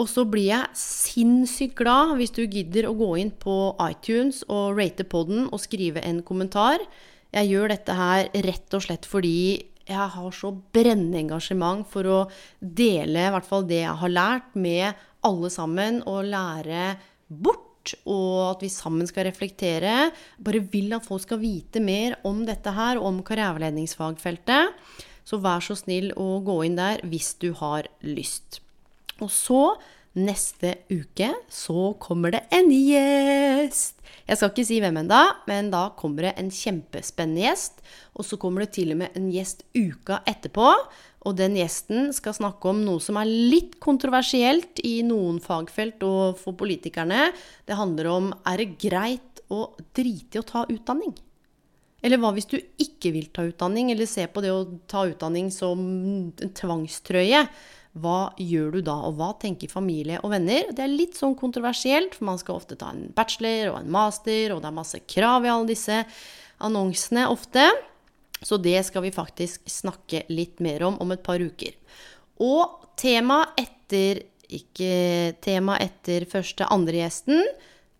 Og 0.00 0.08
så 0.08 0.24
blir 0.24 0.48
jeg 0.48 0.78
sinnssykt 0.80 1.76
glad 1.80 2.14
hvis 2.16 2.32
du 2.32 2.44
gidder 2.46 2.88
å 2.88 2.96
gå 2.96 3.10
inn 3.20 3.32
på 3.36 3.74
iTunes 3.84 4.40
og 4.48 4.78
rate 4.78 5.04
poden 5.04 5.48
og 5.50 5.60
skrive 5.60 6.00
en 6.06 6.22
kommentar. 6.24 6.80
Jeg 7.34 7.50
gjør 7.50 7.74
dette 7.74 7.96
her 7.98 8.30
rett 8.46 8.78
og 8.78 8.86
slett 8.86 9.08
fordi 9.08 9.40
jeg 9.90 10.06
har 10.14 10.34
så 10.34 10.52
brennende 10.72 11.18
engasjement 11.20 11.82
for 11.90 12.06
å 12.06 12.18
dele 12.60 13.26
i 13.26 13.32
hvert 13.34 13.48
fall 13.48 13.66
det 13.66 13.82
jeg 13.82 13.96
har 14.02 14.12
lært, 14.12 14.52
med 14.54 14.94
alle 15.26 15.50
sammen, 15.52 16.00
og 16.08 16.30
lære 16.30 16.94
bort. 17.26 17.69
Og 18.04 18.56
at 18.56 18.64
vi 18.64 18.70
sammen 18.72 19.08
skal 19.08 19.28
reflektere. 19.28 20.10
Bare 20.42 20.64
vil 20.72 20.92
at 20.96 21.06
folk 21.06 21.24
skal 21.26 21.42
vite 21.42 21.82
mer 21.84 22.18
om 22.28 22.44
dette 22.48 22.74
her, 22.76 23.00
om 23.00 23.22
karriereveiledningsfagfeltet. 23.26 24.74
Så 25.26 25.38
vær 25.42 25.62
så 25.64 25.76
snill 25.78 26.10
å 26.18 26.40
gå 26.44 26.62
inn 26.66 26.78
der 26.78 27.04
hvis 27.06 27.34
du 27.42 27.52
har 27.60 27.88
lyst. 28.02 28.60
Og 29.20 29.30
så, 29.32 29.62
neste 30.16 30.78
uke, 30.90 31.30
så 31.52 31.92
kommer 32.02 32.34
det 32.34 32.44
en 32.56 32.72
gjest. 32.72 34.00
Jeg 34.30 34.38
skal 34.38 34.50
ikke 34.52 34.66
si 34.66 34.78
hvem 34.82 34.98
ennå, 35.00 35.20
men 35.50 35.70
da 35.72 35.88
kommer 35.98 36.28
det 36.28 36.36
en 36.38 36.50
kjempespennende 36.54 37.44
gjest. 37.48 37.80
Og 38.14 38.26
så 38.26 38.38
kommer 38.40 38.64
det 38.64 38.72
til 38.76 38.92
og 38.94 39.00
med 39.02 39.16
en 39.18 39.30
gjest 39.34 39.64
uka 39.74 40.20
etterpå. 40.30 40.68
Og 41.28 41.36
den 41.36 41.56
gjesten 41.58 42.14
skal 42.16 42.36
snakke 42.36 42.70
om 42.70 42.80
noe 42.86 43.00
som 43.04 43.18
er 43.20 43.28
litt 43.28 43.76
kontroversielt 43.82 44.80
i 44.88 45.00
noen 45.04 45.40
fagfelt 45.44 46.00
og 46.06 46.38
for 46.40 46.56
politikerne. 46.56 47.28
Det 47.68 47.76
handler 47.76 48.08
om 48.08 48.30
er 48.48 48.62
det 48.62 48.78
greit 48.80 49.42
å 49.52 49.66
drite 49.96 50.38
i 50.38 50.40
å 50.40 50.46
ta 50.46 50.64
utdanning? 50.70 51.12
Eller 52.00 52.16
hva 52.16 52.30
hvis 52.32 52.48
du 52.48 52.56
ikke 52.56 53.12
vil 53.12 53.28
ta 53.34 53.44
utdanning, 53.44 53.90
eller 53.92 54.08
ser 54.08 54.30
på 54.32 54.40
det 54.40 54.54
å 54.54 54.64
ta 54.88 55.04
utdanning 55.10 55.50
som 55.52 55.82
en 56.40 56.54
tvangstrøye? 56.56 57.44
Hva 58.00 58.30
gjør 58.38 58.78
du 58.78 58.80
da, 58.86 58.94
og 59.08 59.18
hva 59.18 59.32
tenker 59.42 59.68
familie 59.68 60.20
og 60.22 60.30
venner? 60.32 60.70
Det 60.72 60.84
er 60.84 60.92
litt 60.92 61.18
sånn 61.18 61.34
kontroversielt, 61.36 62.14
for 62.16 62.30
man 62.30 62.40
skal 62.40 62.60
ofte 62.60 62.78
ta 62.80 62.92
en 62.94 63.10
bachelor 63.12 63.74
og 63.74 63.80
en 63.82 63.92
master, 63.92 64.54
og 64.54 64.62
det 64.62 64.70
er 64.70 64.78
masse 64.78 65.02
krav 65.10 65.44
i 65.44 65.52
alle 65.52 65.68
disse 65.72 66.04
annonsene 66.62 67.26
ofte. 67.32 67.66
Så 68.42 68.56
det 68.56 68.78
skal 68.86 69.04
vi 69.04 69.12
faktisk 69.14 69.68
snakke 69.68 70.24
litt 70.32 70.60
mer 70.64 70.82
om 70.88 70.96
om 71.02 71.12
et 71.12 71.22
par 71.22 71.40
uker. 71.40 71.74
Og 72.40 72.92
tema 73.00 73.42
etter 73.60 74.24
ikke 74.50 75.36
tema 75.44 75.76
etter 75.78 76.26
første 76.28 76.66
andre 76.72 77.04
gjesten 77.04 77.44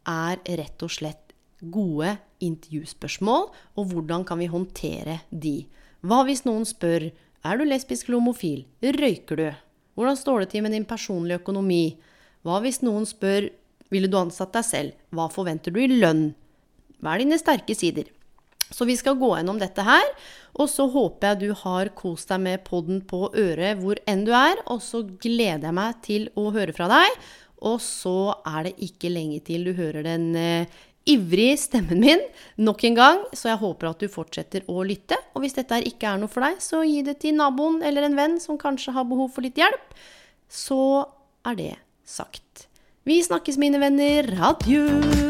er 0.09 0.41
rett 0.59 0.83
og 0.83 0.91
slett 0.91 1.35
gode 1.61 2.17
intervjuspørsmål, 2.41 3.51
og 3.77 3.91
hvordan 3.93 4.25
kan 4.25 4.41
vi 4.41 4.49
håndtere 4.51 5.21
de? 5.31 5.67
Hva 6.01 6.23
hvis 6.25 6.47
noen 6.47 6.65
spør 6.65 7.11
er 7.11 7.59
du 7.61 7.67
lesbisk 7.69 8.09
eller 8.09 8.23
homofil? 8.23 8.65
Røyker 8.81 9.37
du? 9.37 9.49
Hvordan 9.97 10.17
står 10.17 10.45
det 10.45 10.53
til 10.55 10.65
med 10.65 10.73
din 10.73 10.89
personlige 10.89 11.41
økonomi? 11.43 11.99
Hva 12.45 12.61
hvis 12.65 12.81
noen 12.81 13.05
spør 13.09 13.51
ville 13.93 14.09
du 14.09 14.17
ansatt 14.17 14.55
deg 14.57 14.65
selv? 14.65 14.97
Hva 15.13 15.29
forventer 15.33 15.75
du 15.75 15.83
i 15.83 15.91
lønn? 15.91 16.31
Hva 17.01 17.15
er 17.15 17.25
dine 17.25 17.41
sterke 17.41 17.77
sider? 17.77 18.09
Så 18.71 18.87
vi 18.89 18.97
skal 18.99 19.19
gå 19.19 19.33
gjennom 19.37 19.59
dette 19.61 19.85
her. 19.87 20.07
Og 20.59 20.71
så 20.71 20.87
håper 20.91 21.33
jeg 21.33 21.41
du 21.41 21.63
har 21.63 21.93
kost 21.99 22.31
deg 22.31 22.43
med 22.45 22.65
podden 22.67 23.03
på 23.07 23.29
øret 23.29 23.79
hvor 23.81 24.01
enn 24.11 24.27
du 24.27 24.33
er. 24.37 24.63
Og 24.71 24.83
så 24.85 25.03
gleder 25.05 25.71
jeg 25.71 25.79
meg 25.79 26.05
til 26.07 26.29
å 26.39 26.51
høre 26.55 26.75
fra 26.77 26.91
deg. 26.91 27.19
Og 27.67 27.81
så 27.85 28.33
er 28.49 28.71
det 28.71 28.79
ikke 28.87 29.13
lenge 29.13 29.43
til 29.45 29.67
du 29.69 29.75
hører 29.77 30.07
den 30.07 30.31
eh, 30.39 30.79
ivrig 31.11 31.59
stemmen 31.61 32.01
min 32.01 32.23
nok 32.61 32.85
en 32.89 32.97
gang, 32.97 33.23
så 33.37 33.53
jeg 33.53 33.61
håper 33.63 33.91
at 33.91 34.03
du 34.03 34.09
fortsetter 34.13 34.67
å 34.71 34.85
lytte. 34.87 35.19
Og 35.35 35.45
hvis 35.45 35.57
dette 35.59 35.83
ikke 35.89 36.13
er 36.13 36.21
noe 36.21 36.33
for 36.33 36.45
deg, 36.47 36.61
så 36.65 36.85
gi 36.87 37.01
det 37.07 37.19
til 37.25 37.37
naboen 37.39 37.81
eller 37.87 38.09
en 38.09 38.19
venn 38.19 38.39
som 38.43 38.61
kanskje 38.61 38.95
har 38.97 39.09
behov 39.09 39.33
for 39.35 39.47
litt 39.47 39.61
hjelp. 39.61 39.97
Så 40.51 40.81
er 41.47 41.59
det 41.59 41.75
sagt. 42.05 42.69
Vi 43.09 43.21
snakkes, 43.25 43.61
mine 43.61 43.81
venner. 43.83 44.29
Adjø! 44.51 45.30